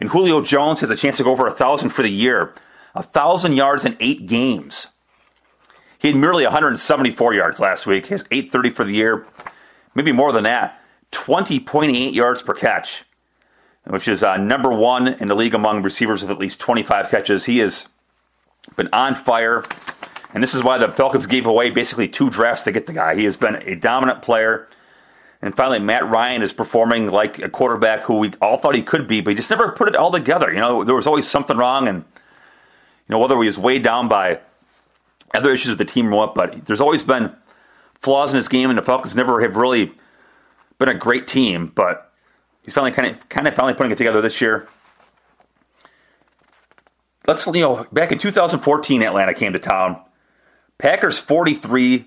And 0.00 0.08
Julio 0.08 0.42
Jones 0.42 0.80
has 0.80 0.90
a 0.90 0.96
chance 0.96 1.16
to 1.18 1.24
go 1.24 1.30
over 1.30 1.46
a 1.46 1.52
thousand 1.52 1.90
for 1.90 2.02
the 2.02 2.10
year. 2.10 2.54
A 2.94 3.02
thousand 3.02 3.54
yards 3.54 3.84
in 3.84 3.96
eight 4.00 4.26
games. 4.26 4.88
He 5.98 6.08
had 6.08 6.16
merely 6.16 6.44
174 6.44 7.34
yards 7.34 7.60
last 7.60 7.86
week. 7.86 8.06
He 8.06 8.14
has 8.14 8.24
830 8.30 8.70
for 8.70 8.84
the 8.84 8.92
year. 8.92 9.26
Maybe 9.94 10.12
more 10.12 10.32
than 10.32 10.44
that. 10.44 10.80
20.8 11.12 12.12
yards 12.12 12.42
per 12.42 12.54
catch, 12.54 13.04
which 13.84 14.08
is 14.08 14.22
uh, 14.22 14.36
number 14.36 14.72
one 14.72 15.08
in 15.08 15.28
the 15.28 15.36
league 15.36 15.54
among 15.54 15.82
receivers 15.82 16.22
with 16.22 16.30
at 16.30 16.38
least 16.38 16.60
25 16.60 17.08
catches. 17.08 17.44
He 17.44 17.58
has 17.58 17.86
been 18.76 18.88
on 18.92 19.14
fire. 19.14 19.64
And 20.32 20.42
this 20.42 20.54
is 20.54 20.64
why 20.64 20.78
the 20.78 20.90
Falcons 20.90 21.26
gave 21.26 21.46
away 21.46 21.70
basically 21.70 22.08
two 22.08 22.28
drafts 22.28 22.64
to 22.64 22.72
get 22.72 22.86
the 22.86 22.92
guy. 22.92 23.14
He 23.14 23.24
has 23.24 23.36
been 23.36 23.56
a 23.56 23.76
dominant 23.76 24.22
player. 24.22 24.68
And 25.40 25.54
finally, 25.54 25.78
Matt 25.78 26.08
Ryan 26.08 26.42
is 26.42 26.52
performing 26.52 27.10
like 27.10 27.38
a 27.38 27.48
quarterback 27.48 28.02
who 28.02 28.18
we 28.18 28.32
all 28.40 28.58
thought 28.58 28.74
he 28.74 28.82
could 28.82 29.06
be, 29.06 29.20
but 29.20 29.30
he 29.30 29.36
just 29.36 29.50
never 29.50 29.70
put 29.70 29.88
it 29.88 29.94
all 29.94 30.10
together. 30.10 30.50
You 30.50 30.58
know, 30.58 30.82
there 30.82 30.94
was 30.94 31.06
always 31.06 31.28
something 31.28 31.56
wrong, 31.56 31.86
and 31.86 31.98
you 31.98 33.10
know 33.10 33.18
whether 33.18 33.38
he 33.38 33.46
was 33.46 33.58
weighed 33.58 33.82
down 33.82 34.08
by 34.08 34.40
other 35.34 35.52
issues 35.52 35.68
with 35.68 35.78
the 35.78 35.84
team 35.84 36.12
or 36.12 36.16
what. 36.16 36.34
But 36.34 36.64
there's 36.64 36.80
always 36.80 37.04
been 37.04 37.30
flaws 38.04 38.32
in 38.32 38.36
his 38.36 38.48
game, 38.48 38.68
and 38.68 38.78
the 38.78 38.82
Falcons 38.82 39.16
never 39.16 39.40
have 39.40 39.56
really 39.56 39.90
been 40.78 40.90
a 40.90 40.94
great 40.94 41.26
team. 41.26 41.72
But 41.74 42.12
he's 42.62 42.74
finally 42.74 42.92
kind 42.92 43.08
of 43.08 43.28
kind 43.28 43.48
of 43.48 43.54
finally 43.54 43.74
putting 43.74 43.92
it 43.92 43.98
together 43.98 44.20
this 44.20 44.40
year. 44.40 44.68
Let's 47.26 47.46
you 47.46 47.52
know 47.62 47.86
back 47.90 48.12
in 48.12 48.18
2014, 48.18 49.02
Atlanta 49.02 49.32
came 49.32 49.54
to 49.54 49.58
town. 49.58 50.00
Packers 50.76 51.18
43, 51.18 52.04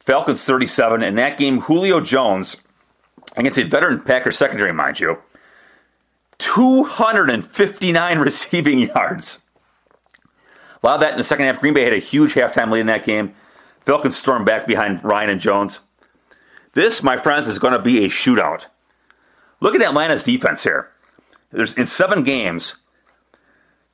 Falcons 0.00 0.44
37. 0.44 1.02
In 1.02 1.16
that 1.16 1.36
game, 1.36 1.60
Julio 1.60 2.00
Jones, 2.00 2.56
against 3.36 3.58
a 3.58 3.64
veteran 3.64 4.00
Packers 4.00 4.38
secondary, 4.38 4.72
mind 4.72 4.98
you, 4.98 5.18
259 6.38 8.18
receiving 8.20 8.78
yards. 8.80 9.38
A 10.82 10.86
lot 10.86 10.94
of 10.94 11.00
that 11.00 11.12
in 11.12 11.18
the 11.18 11.24
second 11.24 11.44
half. 11.46 11.60
Green 11.60 11.74
Bay 11.74 11.84
had 11.84 11.92
a 11.92 11.98
huge 11.98 12.32
halftime 12.34 12.70
lead 12.70 12.80
in 12.80 12.86
that 12.86 13.04
game. 13.04 13.34
Falcons 13.88 14.18
storm 14.18 14.44
back 14.44 14.66
behind 14.66 15.02
Ryan 15.02 15.30
and 15.30 15.40
Jones. 15.40 15.80
This, 16.74 17.02
my 17.02 17.16
friends, 17.16 17.48
is 17.48 17.58
going 17.58 17.72
to 17.72 17.78
be 17.78 18.04
a 18.04 18.08
shootout. 18.10 18.66
Look 19.62 19.74
at 19.74 19.80
Atlanta's 19.80 20.24
defense 20.24 20.62
here. 20.62 20.90
There's 21.50 21.72
in 21.72 21.86
seven 21.86 22.22
games, 22.22 22.74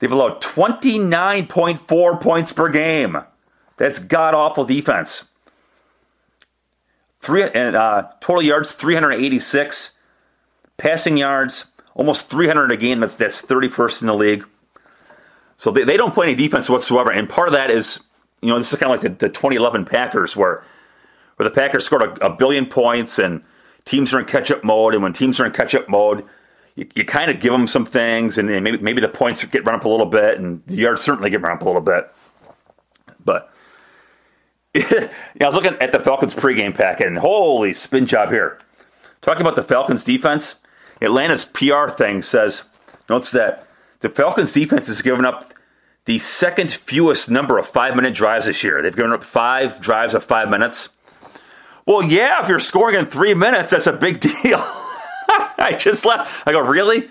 they've 0.01 0.11
allowed 0.11 0.43
29.4 0.43 2.21
points 2.21 2.53
per 2.53 2.69
game. 2.71 3.19
That's 3.77 4.01
god 4.01 4.35
awful 4.35 4.65
defense. 4.65 5.27
Three 7.21 7.45
and 7.45 7.77
uh, 7.77 8.09
total 8.21 8.43
yards 8.43 8.73
386, 8.73 9.93
passing 10.77 11.17
yards 11.17 11.67
almost 11.95 12.29
300 12.29 12.73
a 12.73 12.77
game. 12.77 12.99
That's 12.99 13.15
that's 13.15 13.41
31st 13.43 14.01
in 14.01 14.07
the 14.09 14.15
league. 14.17 14.45
So 15.57 15.71
they, 15.71 15.85
they 15.85 15.97
don't 15.97 16.13
play 16.13 16.27
any 16.27 16.35
defense 16.35 16.69
whatsoever, 16.69 17.13
and 17.13 17.29
part 17.29 17.47
of 17.47 17.55
that 17.55 17.71
is 17.71 18.01
you 18.45 18.51
know 18.51 18.59
this 18.59 18.73
is 18.73 18.79
kind 18.79 18.93
of 18.93 19.03
like 19.03 19.19
the, 19.19 19.27
the 19.27 19.33
2011 19.33 19.85
Packers 19.85 20.37
where 20.37 20.63
where 21.37 21.49
the 21.49 21.55
Packers 21.55 21.85
scored 21.85 22.03
a, 22.03 22.27
a 22.27 22.31
billion 22.35 22.67
points 22.67 23.19
and 23.19 23.45
teams 23.85 24.15
are 24.15 24.21
in 24.21 24.27
catch 24.27 24.51
up 24.51 24.65
mode, 24.65 24.95
and 24.95 25.03
when 25.03 25.13
teams 25.13 25.41
are 25.41 25.47
in 25.47 25.53
catch 25.53 25.75
up 25.75 25.89
mode. 25.89 26.25
You, 26.77 26.89
you 26.97 27.05
kind 27.05 27.31
of 27.31 27.39
give 27.39 27.53
them 27.53 27.69
some 27.69 27.87
things, 27.87 28.37
and, 28.37 28.51
and 28.51 28.65
maybe 28.65 28.79
maybe 28.79 29.01
the 29.01 29.09
points 29.09 29.45
get 29.45 29.65
run 29.65 29.77
up 29.77 29.85
a 29.85 29.89
little 29.89 30.07
bit, 30.07 30.39
and 30.39 30.61
the 30.67 30.75
yards 30.75 31.03
certainly 31.03 31.31
get 31.31 31.41
run 31.41 31.53
up 31.53 31.63
a 31.63 31.65
little 31.65 31.81
bit. 31.81 32.13
But 33.25 33.53
yeah, 34.75 35.09
I 35.41 35.47
was 35.47 35.55
looking 35.55 35.75
at 35.81 35.93
the 35.93 36.01
Falcons 36.01 36.35
pregame 36.35 36.75
packet, 36.75 37.07
and 37.07 37.19
holy 37.19 37.73
spin 37.75 38.07
job 38.07 38.31
here. 38.31 38.59
Talking 39.21 39.43
about 39.43 39.55
the 39.55 39.63
Falcons 39.63 40.03
defense, 40.03 40.57
Atlanta's 41.01 41.45
PR 41.45 41.89
thing 41.89 42.23
says, 42.23 42.65
notes 43.09 43.31
that 43.31 43.67
the 44.01 44.11
Falcons 44.11 44.53
defense 44.53 44.89
has 44.89 45.01
given 45.01 45.25
up 45.25 45.54
the 46.07 46.19
second 46.19 46.71
fewest 46.71 47.31
number 47.31 47.59
of 47.59 47.67
five 47.67 47.97
minute 47.97 48.15
drives 48.15 48.47
this 48.47 48.63
year. 48.63 48.83
They've 48.83 48.95
given 48.95 49.13
up 49.13 49.25
five 49.25 49.81
drives 49.81 50.15
of 50.15 50.23
five 50.23 50.51
minutes. 50.51 50.91
Well, 51.87 52.03
yeah, 52.03 52.43
if 52.43 52.49
you're 52.49 52.61
scoring 52.61 52.99
in 52.99 53.07
three 53.07 53.35
minutes, 53.35 53.71
that's 53.71 53.87
a 53.87 53.93
big 53.93 54.21
deal. 54.43 54.59
I 55.29 55.77
just 55.79 56.05
laughed. 56.05 56.47
I 56.47 56.53
go, 56.53 56.61
really? 56.61 57.09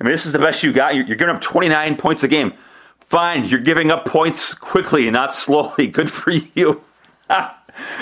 I 0.00 0.04
mean, 0.04 0.12
this 0.12 0.26
is 0.26 0.32
the 0.32 0.38
best 0.38 0.62
you 0.62 0.72
got. 0.72 0.94
You're, 0.94 1.04
giving 1.04 1.34
up 1.34 1.40
29 1.40 1.96
points 1.96 2.22
a 2.22 2.28
game. 2.28 2.52
Fine, 3.00 3.46
you're 3.46 3.60
giving 3.60 3.90
up 3.90 4.04
points 4.04 4.54
quickly 4.54 5.10
not 5.10 5.34
slowly. 5.34 5.86
Good 5.88 6.10
for 6.10 6.30
you. 6.30 6.84
I, 7.30 7.54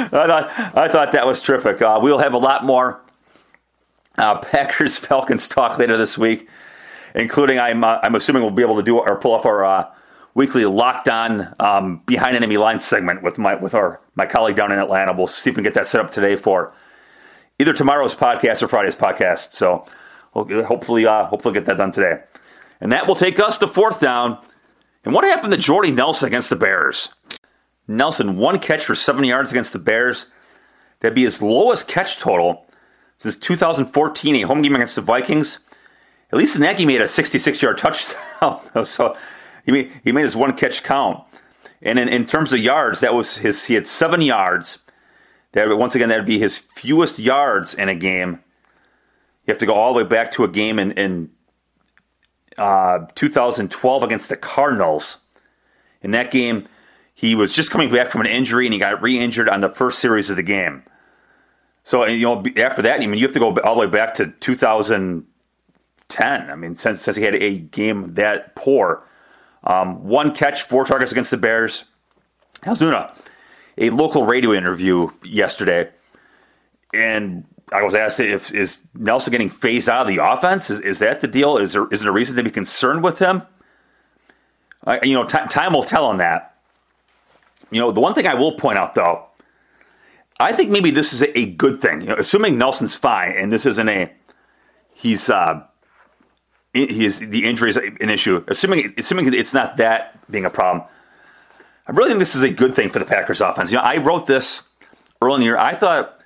thought, 0.08 0.50
I 0.76 0.88
thought 0.88 1.12
that 1.12 1.26
was 1.26 1.40
terrific. 1.40 1.80
Uh, 1.80 1.98
we'll 2.02 2.18
have 2.18 2.34
a 2.34 2.38
lot 2.38 2.64
more 2.64 3.00
uh, 4.18 4.38
Packers 4.38 4.96
Falcons 4.96 5.48
talk 5.48 5.78
later 5.78 5.96
this 5.96 6.18
week, 6.18 6.48
including 7.14 7.58
I'm 7.58 7.84
uh, 7.84 7.98
I'm 8.02 8.14
assuming 8.14 8.42
we'll 8.42 8.50
be 8.50 8.62
able 8.62 8.76
to 8.76 8.82
do 8.82 8.98
or 8.98 9.16
pull 9.16 9.32
off 9.32 9.44
our 9.44 9.64
uh, 9.64 9.86
weekly 10.36 10.66
locked 10.66 11.08
on 11.08 11.54
um, 11.58 12.02
behind 12.04 12.36
enemy 12.36 12.58
Lines 12.58 12.84
segment 12.84 13.22
with 13.22 13.38
my 13.38 13.56
with 13.56 13.74
our 13.74 14.00
my 14.14 14.26
colleague 14.26 14.54
down 14.54 14.70
in 14.70 14.78
Atlanta. 14.78 15.12
We'll 15.12 15.26
see 15.26 15.50
if 15.50 15.56
we 15.56 15.62
can 15.62 15.64
get 15.64 15.74
that 15.74 15.88
set 15.88 16.02
up 16.02 16.10
today 16.12 16.36
for 16.36 16.72
either 17.58 17.72
tomorrow's 17.72 18.14
podcast 18.14 18.62
or 18.62 18.68
Friday's 18.68 18.94
podcast. 18.94 19.54
So 19.54 19.84
hopefully 20.32 21.06
uh, 21.06 21.24
hopefully 21.24 21.54
get 21.54 21.64
that 21.64 21.78
done 21.78 21.90
today, 21.90 22.20
and 22.80 22.92
that 22.92 23.08
will 23.08 23.16
take 23.16 23.40
us 23.40 23.58
to 23.58 23.66
fourth 23.66 23.98
down. 23.98 24.38
And 25.04 25.14
what 25.14 25.24
happened 25.24 25.52
to 25.52 25.58
Jordy 25.58 25.90
Nelson 25.90 26.26
against 26.26 26.50
the 26.50 26.56
Bears? 26.56 27.08
Nelson, 27.88 28.36
one 28.36 28.58
catch 28.58 28.84
for 28.84 28.94
seven 28.94 29.24
yards 29.24 29.50
against 29.50 29.72
the 29.72 29.78
Bears. 29.78 30.26
That'd 31.00 31.14
be 31.14 31.22
his 31.22 31.40
lowest 31.40 31.88
catch 31.88 32.18
total 32.18 32.66
since 33.16 33.36
2014, 33.36 34.34
a 34.34 34.42
home 34.42 34.62
game 34.62 34.74
against 34.74 34.96
the 34.96 35.02
Vikings. 35.02 35.60
At 36.32 36.38
least 36.38 36.56
he 36.56 36.62
had 36.64 37.02
a 37.02 37.06
66 37.06 37.62
yard 37.62 37.78
touchdown. 37.78 38.60
so 38.84 39.16
he 39.66 39.72
made, 39.72 39.92
he 40.04 40.12
made 40.12 40.24
his 40.24 40.36
one 40.36 40.56
catch 40.56 40.82
count. 40.82 41.22
And 41.82 41.98
in, 41.98 42.08
in 42.08 42.24
terms 42.24 42.52
of 42.52 42.60
yards, 42.60 43.00
that 43.00 43.14
was 43.14 43.36
his. 43.36 43.64
He 43.64 43.74
had 43.74 43.86
seven 43.86 44.22
yards. 44.22 44.78
That 45.52 45.68
once 45.76 45.94
again, 45.94 46.08
that'd 46.08 46.24
be 46.24 46.38
his 46.38 46.58
fewest 46.58 47.18
yards 47.18 47.74
in 47.74 47.88
a 47.88 47.94
game. 47.94 48.40
You 49.46 49.52
have 49.52 49.58
to 49.58 49.66
go 49.66 49.74
all 49.74 49.92
the 49.92 50.02
way 50.02 50.08
back 50.08 50.32
to 50.32 50.44
a 50.44 50.48
game 50.48 50.78
in, 50.78 50.92
in 50.92 51.30
uh, 52.58 53.06
2012 53.14 54.02
against 54.02 54.28
the 54.28 54.36
Cardinals. 54.36 55.18
In 56.02 56.10
that 56.12 56.30
game, 56.30 56.66
he 57.14 57.34
was 57.34 57.52
just 57.52 57.70
coming 57.70 57.90
back 57.90 58.10
from 58.10 58.22
an 58.22 58.26
injury 58.26 58.66
and 58.66 58.72
he 58.72 58.78
got 58.78 59.02
re-injured 59.02 59.48
on 59.48 59.60
the 59.60 59.68
first 59.68 59.98
series 59.98 60.30
of 60.30 60.36
the 60.36 60.42
game. 60.42 60.82
So 61.84 62.04
you 62.06 62.26
know, 62.26 62.44
after 62.56 62.82
that, 62.82 63.00
I 63.00 63.06
mean, 63.06 63.18
you 63.18 63.26
have 63.26 63.34
to 63.34 63.38
go 63.38 63.56
all 63.60 63.74
the 63.74 63.80
way 63.80 63.86
back 63.86 64.14
to 64.14 64.32
2010. 64.40 66.50
I 66.50 66.54
mean, 66.56 66.76
since, 66.76 67.00
since 67.00 67.16
he 67.16 67.22
had 67.22 67.36
a 67.36 67.58
game 67.58 68.14
that 68.14 68.56
poor. 68.56 69.06
Um, 69.66 70.04
one 70.06 70.34
catch, 70.34 70.62
four 70.62 70.84
targets 70.84 71.12
against 71.12 71.30
the 71.30 71.36
Bears. 71.36 71.84
Ozuna, 72.62 73.16
a 73.76 73.90
local 73.90 74.24
radio 74.24 74.52
interview 74.52 75.10
yesterday, 75.22 75.90
and 76.94 77.44
I 77.72 77.82
was 77.82 77.94
asked 77.94 78.20
if 78.20 78.54
is 78.54 78.80
Nelson 78.94 79.32
getting 79.32 79.50
phased 79.50 79.88
out 79.88 80.02
of 80.02 80.14
the 80.14 80.24
offense? 80.24 80.70
Is, 80.70 80.80
is 80.80 80.98
that 81.00 81.20
the 81.20 81.28
deal? 81.28 81.58
Is 81.58 81.72
there 81.72 81.86
is 81.88 82.02
there 82.02 82.10
a 82.10 82.14
reason 82.14 82.36
to 82.36 82.42
be 82.42 82.50
concerned 82.50 83.02
with 83.02 83.18
him? 83.18 83.42
I, 84.86 85.00
you 85.02 85.14
know, 85.14 85.24
t- 85.24 85.38
time 85.50 85.72
will 85.72 85.82
tell 85.82 86.04
on 86.06 86.18
that. 86.18 86.56
You 87.70 87.80
know, 87.80 87.90
the 87.90 88.00
one 88.00 88.14
thing 88.14 88.26
I 88.26 88.34
will 88.34 88.52
point 88.52 88.78
out 88.78 88.94
though, 88.94 89.26
I 90.38 90.52
think 90.52 90.70
maybe 90.70 90.90
this 90.90 91.12
is 91.12 91.22
a, 91.22 91.38
a 91.38 91.46
good 91.46 91.82
thing. 91.82 92.02
You 92.02 92.08
know, 92.08 92.14
assuming 92.14 92.56
Nelson's 92.56 92.94
fine 92.94 93.32
and 93.32 93.50
this 93.50 93.66
isn't 93.66 93.88
a 93.88 94.12
he's 94.94 95.28
uh, 95.28 95.62
he 96.84 97.06
is 97.06 97.20
the 97.20 97.44
injury 97.44 97.70
is 97.70 97.76
an 97.76 98.10
issue. 98.10 98.44
Assuming 98.48 98.92
assuming 98.98 99.32
it's 99.32 99.54
not 99.54 99.78
that 99.78 100.30
being 100.30 100.44
a 100.44 100.50
problem, 100.50 100.86
I 101.86 101.92
really 101.92 102.10
think 102.10 102.18
this 102.18 102.34
is 102.34 102.42
a 102.42 102.50
good 102.50 102.74
thing 102.74 102.90
for 102.90 102.98
the 102.98 103.04
Packers 103.04 103.40
offense. 103.40 103.70
You 103.70 103.78
know, 103.78 103.84
I 103.84 103.98
wrote 103.98 104.26
this 104.26 104.62
early 105.22 105.36
in 105.36 105.40
the 105.40 105.46
year. 105.46 105.56
I 105.56 105.74
thought 105.74 106.20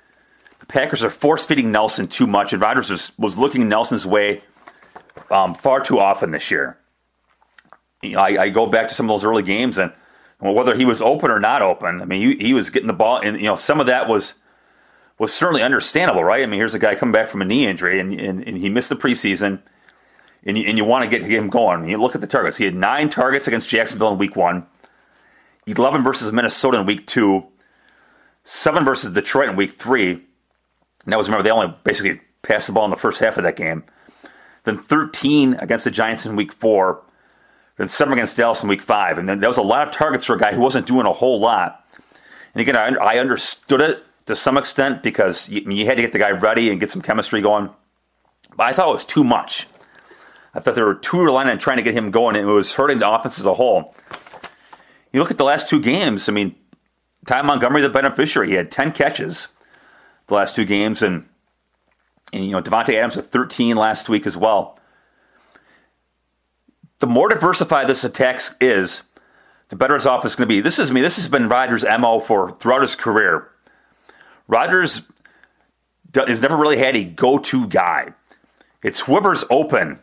the 0.59 0.65
Packers 0.65 1.03
are 1.03 1.09
force 1.09 1.45
feeding 1.45 1.71
Nelson 1.71 2.07
too 2.07 2.27
much, 2.27 2.53
and 2.53 2.61
Rodgers 2.61 2.89
was, 2.89 3.11
was 3.17 3.37
looking 3.37 3.69
Nelson's 3.69 4.05
way 4.05 4.41
um, 5.29 5.53
far 5.53 5.79
too 5.81 5.99
often 5.99 6.31
this 6.31 6.51
year. 6.51 6.77
You 8.01 8.13
know, 8.13 8.19
I, 8.19 8.43
I, 8.43 8.49
go 8.49 8.65
back 8.65 8.87
to 8.87 8.93
some 8.95 9.07
of 9.09 9.13
those 9.13 9.23
early 9.23 9.43
games, 9.43 9.77
and 9.77 9.93
well, 10.39 10.53
whether 10.53 10.75
he 10.75 10.85
was 10.85 11.01
open 11.01 11.29
or 11.29 11.39
not 11.39 11.61
open, 11.61 12.01
I 12.01 12.05
mean, 12.05 12.39
he, 12.39 12.47
he 12.47 12.53
was 12.53 12.71
getting 12.71 12.87
the 12.87 12.93
ball, 12.93 13.17
and 13.17 13.37
you 13.37 13.45
know, 13.45 13.55
some 13.55 13.79
of 13.79 13.85
that 13.85 14.09
was 14.09 14.33
was 15.19 15.31
certainly 15.31 15.61
understandable, 15.61 16.23
right? 16.23 16.41
I 16.41 16.47
mean, 16.47 16.59
here's 16.59 16.73
a 16.73 16.79
guy 16.79 16.95
coming 16.95 17.13
back 17.13 17.29
from 17.29 17.43
a 17.43 17.45
knee 17.45 17.67
injury, 17.67 17.99
and, 17.99 18.19
and, 18.19 18.43
and 18.47 18.57
he 18.57 18.69
missed 18.69 18.89
the 18.89 18.95
preseason, 18.95 19.61
and 20.45 20.57
you, 20.57 20.65
and 20.67 20.77
you 20.77 20.85
want 20.85 21.09
to 21.09 21.19
get, 21.19 21.27
him 21.29 21.49
going. 21.49 21.89
You 21.89 21.97
look 21.97 22.15
at 22.15 22.21
the 22.21 22.27
targets; 22.27 22.57
he 22.57 22.65
had 22.65 22.75
nine 22.75 23.09
targets 23.09 23.47
against 23.47 23.69
Jacksonville 23.69 24.11
in 24.11 24.17
Week 24.17 24.35
One, 24.35 24.65
eleven 25.67 26.03
versus 26.03 26.31
Minnesota 26.31 26.79
in 26.79 26.85
Week 26.85 27.05
Two, 27.07 27.45
seven 28.43 28.83
versus 28.83 29.13
Detroit 29.13 29.49
in 29.49 29.55
Week 29.55 29.71
Three 29.71 30.25
and 31.03 31.11
that 31.11 31.17
was, 31.17 31.27
remember, 31.27 31.43
they 31.43 31.51
only 31.51 31.73
basically 31.83 32.21
passed 32.43 32.67
the 32.67 32.73
ball 32.73 32.85
in 32.85 32.91
the 32.91 32.97
first 32.97 33.19
half 33.19 33.37
of 33.37 33.43
that 33.43 33.55
game. 33.55 33.83
Then 34.63 34.77
13 34.77 35.55
against 35.55 35.85
the 35.85 35.91
Giants 35.91 36.25
in 36.25 36.35
week 36.35 36.51
four. 36.51 37.03
Then 37.77 37.87
seven 37.87 38.13
against 38.13 38.37
Dallas 38.37 38.61
in 38.61 38.69
week 38.69 38.83
five. 38.83 39.17
And 39.17 39.27
then 39.27 39.39
that 39.39 39.47
was 39.47 39.57
a 39.57 39.63
lot 39.63 39.87
of 39.87 39.93
targets 39.93 40.25
for 40.25 40.35
a 40.35 40.39
guy 40.39 40.53
who 40.53 40.61
wasn't 40.61 40.85
doing 40.85 41.07
a 41.07 41.13
whole 41.13 41.39
lot. 41.39 41.83
And 42.53 42.61
again, 42.61 42.75
I, 42.75 43.15
I 43.15 43.17
understood 43.17 43.81
it 43.81 44.03
to 44.27 44.35
some 44.35 44.57
extent 44.57 45.01
because 45.01 45.49
you, 45.49 45.61
you, 45.61 45.85
had 45.85 45.95
to 45.95 46.03
get 46.03 46.13
the 46.13 46.19
guy 46.19 46.31
ready 46.31 46.69
and 46.69 46.79
get 46.79 46.91
some 46.91 47.01
chemistry 47.01 47.41
going. 47.41 47.71
But 48.55 48.65
I 48.67 48.73
thought 48.73 48.89
it 48.89 48.93
was 48.93 49.05
too 49.05 49.23
much. 49.23 49.67
I 50.53 50.59
thought 50.59 50.75
they 50.75 50.81
were 50.81 50.95
too 50.95 51.21
reliant 51.21 51.49
on 51.49 51.59
trying 51.59 51.77
to 51.77 51.83
get 51.83 51.93
him 51.93 52.11
going, 52.11 52.35
and 52.35 52.47
it 52.47 52.51
was 52.51 52.73
hurting 52.73 52.99
the 52.99 53.09
offense 53.09 53.39
as 53.39 53.45
a 53.45 53.53
whole. 53.53 53.95
You 55.13 55.19
look 55.19 55.31
at 55.31 55.37
the 55.37 55.45
last 55.45 55.69
two 55.69 55.79
games, 55.79 56.27
I 56.27 56.31
mean, 56.31 56.55
Ty 57.25 57.43
Montgomery, 57.43 57.81
the 57.81 57.89
beneficiary, 57.89 58.49
he 58.49 58.55
had 58.55 58.71
10 58.71 58.91
catches 58.91 59.47
the 60.27 60.33
last 60.33 60.55
two 60.55 60.65
games, 60.65 61.01
and, 61.01 61.27
and 62.33 62.45
you 62.45 62.51
know 62.51 62.61
Davante 62.61 62.95
Adams 62.95 63.17
at 63.17 63.25
13 63.25 63.75
last 63.75 64.09
week 64.09 64.25
as 64.25 64.35
well. 64.35 64.79
The 66.99 67.07
more 67.07 67.29
diversified 67.29 67.87
this 67.87 68.03
attack 68.03 68.41
is, 68.59 69.01
the 69.69 69.75
better 69.75 69.95
his 69.95 70.05
offense 70.05 70.33
is 70.33 70.35
going 70.35 70.47
to 70.47 70.53
be. 70.53 70.61
This 70.61 70.79
is 70.79 70.91
I 70.91 70.93
me. 70.93 70.95
Mean, 70.95 71.03
this 71.03 71.15
has 71.15 71.27
been 71.27 71.49
Rodgers' 71.49 71.83
mo 71.83 72.19
for 72.19 72.51
throughout 72.51 72.81
his 72.81 72.95
career. 72.95 73.49
Rodgers 74.47 75.01
has 76.13 76.41
never 76.41 76.57
really 76.57 76.77
had 76.77 76.95
a 76.95 77.03
go-to 77.03 77.67
guy. 77.67 78.13
It's 78.83 78.99
whoever's 79.01 79.45
open 79.49 79.99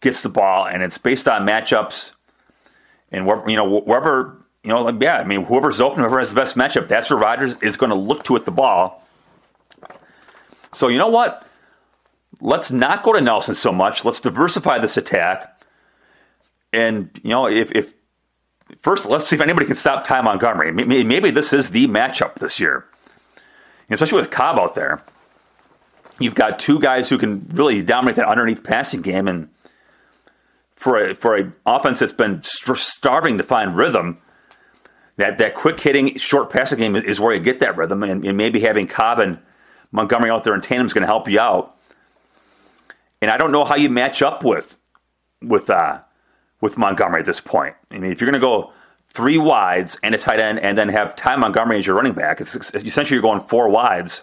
gets 0.00 0.22
the 0.22 0.28
ball, 0.28 0.66
and 0.66 0.82
it's 0.82 0.98
based 0.98 1.28
on 1.28 1.46
matchups. 1.46 2.12
And 3.10 3.26
wherever, 3.26 3.48
you 3.48 3.56
know, 3.56 3.80
wherever 3.80 4.38
you 4.62 4.70
know, 4.70 4.82
like, 4.82 5.00
yeah, 5.00 5.18
I 5.18 5.24
mean, 5.24 5.44
whoever's 5.44 5.80
open, 5.80 6.00
whoever 6.00 6.18
has 6.18 6.30
the 6.30 6.36
best 6.36 6.56
matchup, 6.56 6.88
that's 6.88 7.10
where 7.10 7.18
Rodgers 7.18 7.56
is 7.62 7.76
going 7.76 7.90
to 7.90 7.96
look 7.96 8.24
to 8.24 8.36
at 8.36 8.44
the 8.44 8.50
ball. 8.50 9.02
So 10.72 10.88
you 10.88 10.98
know 10.98 11.08
what? 11.08 11.46
Let's 12.40 12.70
not 12.70 13.02
go 13.02 13.12
to 13.12 13.20
Nelson 13.20 13.54
so 13.54 13.72
much. 13.72 14.04
Let's 14.04 14.20
diversify 14.20 14.78
this 14.78 14.96
attack. 14.96 15.60
And 16.72 17.10
you 17.22 17.30
know, 17.30 17.48
if, 17.48 17.72
if 17.72 17.94
first, 18.82 19.06
let's 19.06 19.26
see 19.26 19.36
if 19.36 19.42
anybody 19.42 19.66
can 19.66 19.76
stop 19.76 20.06
Ty 20.06 20.20
Montgomery. 20.20 20.70
Maybe, 20.70 21.02
maybe 21.02 21.30
this 21.30 21.52
is 21.52 21.70
the 21.70 21.86
matchup 21.86 22.34
this 22.34 22.60
year, 22.60 22.84
especially 23.88 24.20
with 24.20 24.30
Cobb 24.30 24.58
out 24.58 24.74
there. 24.74 25.02
You've 26.20 26.34
got 26.34 26.58
two 26.58 26.78
guys 26.80 27.08
who 27.08 27.16
can 27.16 27.48
really 27.54 27.80
dominate 27.80 28.16
that 28.16 28.26
underneath 28.26 28.62
passing 28.64 29.00
game, 29.00 29.28
and 29.28 29.48
for 30.78 31.10
a 31.10 31.14
for 31.14 31.34
an 31.34 31.52
offense 31.66 31.98
that's 31.98 32.12
been 32.12 32.40
starving 32.42 33.36
to 33.36 33.42
find 33.42 33.76
rhythm, 33.76 34.18
that 35.16 35.36
that 35.38 35.54
quick 35.54 35.80
hitting 35.80 36.16
short 36.16 36.50
passing 36.50 36.78
game 36.78 36.94
is 36.94 37.20
where 37.20 37.34
you 37.34 37.40
get 37.40 37.58
that 37.58 37.76
rhythm, 37.76 38.04
and, 38.04 38.24
and 38.24 38.36
maybe 38.36 38.60
having 38.60 38.86
Cobb 38.86 39.18
and 39.18 39.38
Montgomery 39.90 40.30
out 40.30 40.44
there 40.44 40.54
in 40.54 40.60
tandem 40.60 40.86
is 40.86 40.94
going 40.94 41.02
to 41.02 41.08
help 41.08 41.28
you 41.28 41.40
out. 41.40 41.76
And 43.20 43.28
I 43.28 43.36
don't 43.36 43.50
know 43.50 43.64
how 43.64 43.74
you 43.74 43.90
match 43.90 44.22
up 44.22 44.44
with 44.44 44.78
with 45.42 45.68
uh, 45.68 46.00
with 46.60 46.78
Montgomery 46.78 47.20
at 47.20 47.26
this 47.26 47.40
point. 47.40 47.74
I 47.90 47.98
mean, 47.98 48.12
if 48.12 48.20
you're 48.20 48.30
going 48.30 48.40
to 48.40 48.46
go 48.46 48.72
three 49.08 49.38
wides 49.38 49.98
and 50.04 50.14
a 50.14 50.18
tight 50.18 50.38
end, 50.38 50.60
and 50.60 50.78
then 50.78 50.88
have 50.90 51.16
Ty 51.16 51.34
Montgomery 51.36 51.78
as 51.78 51.86
your 51.88 51.96
running 51.96 52.12
back, 52.12 52.40
it's 52.40 52.54
essentially 52.54 53.16
you're 53.16 53.22
going 53.22 53.40
four 53.40 53.68
wides. 53.68 54.20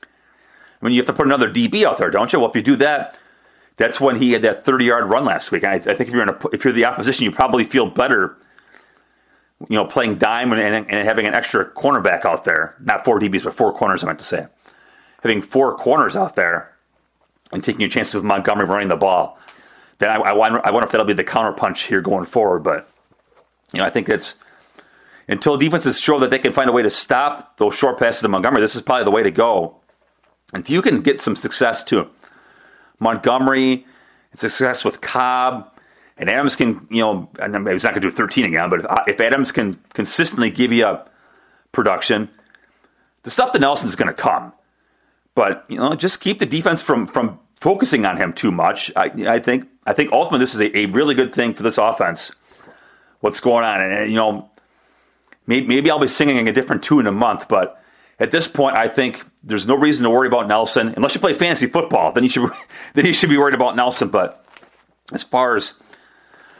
I 0.00 0.86
mean, 0.86 0.94
you 0.94 1.00
have 1.00 1.06
to 1.08 1.12
put 1.12 1.26
another 1.26 1.50
DB 1.50 1.84
out 1.84 1.98
there, 1.98 2.10
don't 2.10 2.32
you? 2.32 2.40
Well, 2.40 2.48
if 2.48 2.56
you 2.56 2.62
do 2.62 2.76
that, 2.76 3.18
that's 3.82 4.00
when 4.00 4.14
he 4.14 4.30
had 4.30 4.42
that 4.42 4.64
30 4.64 4.84
yard 4.84 5.10
run 5.10 5.24
last 5.24 5.50
week. 5.50 5.64
I, 5.64 5.74
I, 5.74 5.78
think 5.80 6.02
if 6.02 6.10
you're 6.10 6.22
in 6.22 6.28
a, 6.28 6.38
if 6.52 6.62
you're 6.64 6.72
the 6.72 6.84
opposition, 6.84 7.24
you 7.24 7.32
probably 7.32 7.64
feel 7.64 7.90
better 7.90 8.36
you 9.68 9.74
know, 9.76 9.84
playing 9.84 10.18
dime 10.18 10.52
and, 10.52 10.60
and, 10.60 10.88
and, 10.88 11.08
having 11.08 11.26
an 11.26 11.34
extra 11.34 11.68
cornerback 11.70 12.24
out 12.24 12.44
there, 12.44 12.76
not 12.80 13.04
four 13.04 13.18
DBs, 13.18 13.44
but 13.44 13.54
four 13.54 13.72
corners, 13.72 14.02
I 14.02 14.06
meant 14.06 14.20
to 14.20 14.24
say. 14.24 14.46
Having 15.22 15.42
four 15.42 15.76
corners 15.76 16.14
out 16.14 16.36
there 16.36 16.72
and 17.52 17.62
taking 17.62 17.80
your 17.80 17.90
chances 17.90 18.14
with 18.14 18.24
Montgomery 18.24 18.66
running 18.66 18.88
the 18.88 18.96
ball, 18.96 19.38
then 19.98 20.10
I, 20.10 20.16
I, 20.16 20.32
wonder, 20.32 20.64
I 20.64 20.70
wonder 20.70 20.86
if 20.86 20.92
that'll 20.92 21.06
be 21.06 21.12
the 21.12 21.24
counterpunch 21.24 21.86
here 21.86 22.00
going 22.00 22.24
forward. 22.24 22.64
But, 22.64 22.88
you 23.72 23.78
know, 23.78 23.84
I 23.84 23.90
think 23.90 24.06
that's 24.06 24.36
until 25.28 25.56
defenses 25.56 26.00
show 26.00 26.18
that 26.20 26.30
they 26.30 26.38
can 26.38 26.52
find 26.52 26.68
a 26.68 26.72
way 26.72 26.82
to 26.82 26.90
stop 26.90 27.56
those 27.56 27.76
short 27.76 27.98
passes 27.98 28.22
to 28.22 28.28
Montgomery, 28.28 28.60
this 28.60 28.74
is 28.74 28.82
probably 28.82 29.04
the 29.04 29.10
way 29.12 29.22
to 29.22 29.30
go. 29.30 29.76
And 30.52 30.62
if 30.62 30.70
you 30.70 30.82
can 30.82 31.02
get 31.02 31.20
some 31.20 31.36
success 31.36 31.84
to 31.84 32.08
Montgomery, 33.02 33.86
success 34.34 34.84
with 34.84 35.00
Cobb, 35.00 35.68
and 36.16 36.30
Adams 36.30 36.56
can, 36.56 36.86
you 36.90 37.00
know, 37.00 37.28
and 37.40 37.54
he's 37.68 37.84
not 37.84 37.94
going 37.94 38.02
to 38.02 38.08
do 38.08 38.10
13 38.10 38.44
again, 38.44 38.70
but 38.70 38.80
if, 38.80 38.86
uh, 38.86 39.04
if 39.06 39.20
Adams 39.20 39.50
can 39.50 39.74
consistently 39.92 40.50
give 40.50 40.72
you 40.72 40.98
production, 41.72 42.28
the 43.22 43.30
stuff 43.30 43.52
that 43.52 43.60
Nelson's 43.60 43.96
going 43.96 44.08
to 44.08 44.14
come. 44.14 44.52
But 45.34 45.64
you 45.68 45.78
know, 45.78 45.94
just 45.94 46.20
keep 46.20 46.38
the 46.38 46.46
defense 46.46 46.82
from 46.82 47.06
from 47.06 47.38
focusing 47.56 48.04
on 48.04 48.16
him 48.18 48.32
too 48.32 48.50
much. 48.50 48.92
I, 48.96 49.04
I 49.26 49.38
think 49.38 49.66
I 49.86 49.94
think 49.94 50.12
ultimately 50.12 50.40
this 50.40 50.54
is 50.54 50.60
a, 50.60 50.76
a, 50.76 50.86
really 50.86 51.14
good 51.14 51.34
thing 51.34 51.54
for 51.54 51.62
this 51.62 51.78
offense. 51.78 52.32
What's 53.20 53.40
going 53.40 53.64
on, 53.64 53.80
and 53.80 54.10
you 54.10 54.16
know, 54.16 54.50
maybe, 55.46 55.66
maybe 55.66 55.90
I'll 55.90 55.98
be 55.98 56.06
singing 56.06 56.48
a 56.48 56.52
different 56.52 56.82
tune 56.82 57.00
in 57.00 57.06
a 57.06 57.12
month, 57.12 57.48
but 57.48 57.81
at 58.18 58.30
this 58.30 58.46
point, 58.46 58.76
I 58.76 58.88
think 58.88 59.24
there's 59.42 59.66
no 59.66 59.76
reason 59.76 60.04
to 60.04 60.10
worry 60.10 60.28
about 60.28 60.46
Nelson 60.46 60.92
unless 60.96 61.14
you 61.14 61.20
play 61.20 61.32
fantasy 61.32 61.66
football. 61.66 62.12
Then 62.12 62.22
you 62.22 62.28
should 62.28 62.50
then 62.94 63.06
you 63.06 63.12
should 63.12 63.30
be 63.30 63.38
worried 63.38 63.54
about 63.54 63.76
Nelson. 63.76 64.08
But 64.08 64.44
as 65.12 65.22
far 65.22 65.56
as 65.56 65.74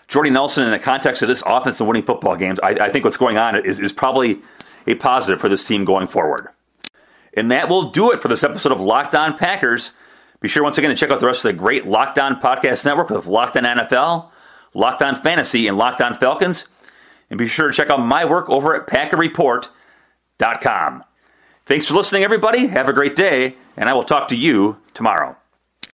Jordy 0.09 0.31
Nelson 0.31 0.65
in 0.65 0.71
the 0.71 0.79
context 0.79 1.23
of 1.23 1.29
this 1.29 1.43
offense 1.47 1.81
and 1.81 1.89
winning 1.89 2.03
football 2.03 2.37
games, 2.37 2.59
I, 2.63 2.71
I 2.71 2.91
think 2.91 3.05
what's 3.05 3.17
going 3.17 3.39
on 3.39 3.57
is, 3.57 3.79
is 3.79 3.93
probably 3.93 4.41
a 4.87 4.95
positive 4.95 5.41
for 5.41 5.49
this 5.49 5.65
team 5.65 5.85
going 5.85 6.07
forward. 6.07 6.49
And 7.35 7.51
that 7.51 7.69
will 7.69 7.91
do 7.91 8.13
it 8.13 8.21
for 8.21 8.29
this 8.29 8.45
episode 8.45 8.73
of 8.73 8.81
Locked 8.81 9.15
On 9.15 9.39
Packers. 9.39 9.93
Be 10.41 10.49
sure 10.49 10.63
once 10.63 10.77
again 10.77 10.91
to 10.91 10.97
check 10.97 11.11
out 11.11 11.21
the 11.21 11.27
rest 11.27 11.45
of 11.45 11.53
the 11.53 11.59
great 11.59 11.87
Locked 11.87 12.19
On 12.19 12.41
Podcast 12.41 12.85
Network 12.85 13.11
with 13.11 13.27
Locked 13.27 13.57
On 13.57 13.63
NFL, 13.63 14.31
Locked 14.75 15.03
On 15.03 15.15
Fantasy, 15.15 15.69
and 15.69 15.79
Locked 15.79 16.01
On 16.01 16.15
Falcons. 16.15 16.67
And 17.31 17.39
be 17.39 17.47
sure 17.47 17.69
to 17.69 17.73
check 17.73 17.89
out 17.89 18.01
my 18.01 18.25
work 18.25 18.51
over 18.51 18.75
at 18.75 18.89
PackerReport.com. 18.89 21.05
Thanks 21.65 21.87
for 21.87 21.95
listening, 21.95 22.25
everybody. 22.25 22.67
Have 22.67 22.89
a 22.89 22.93
great 22.93 23.15
day, 23.15 23.55
and 23.77 23.89
I 23.89 23.93
will 23.93 24.03
talk 24.03 24.27
to 24.29 24.37
you 24.37 24.79
tomorrow. 24.95 25.37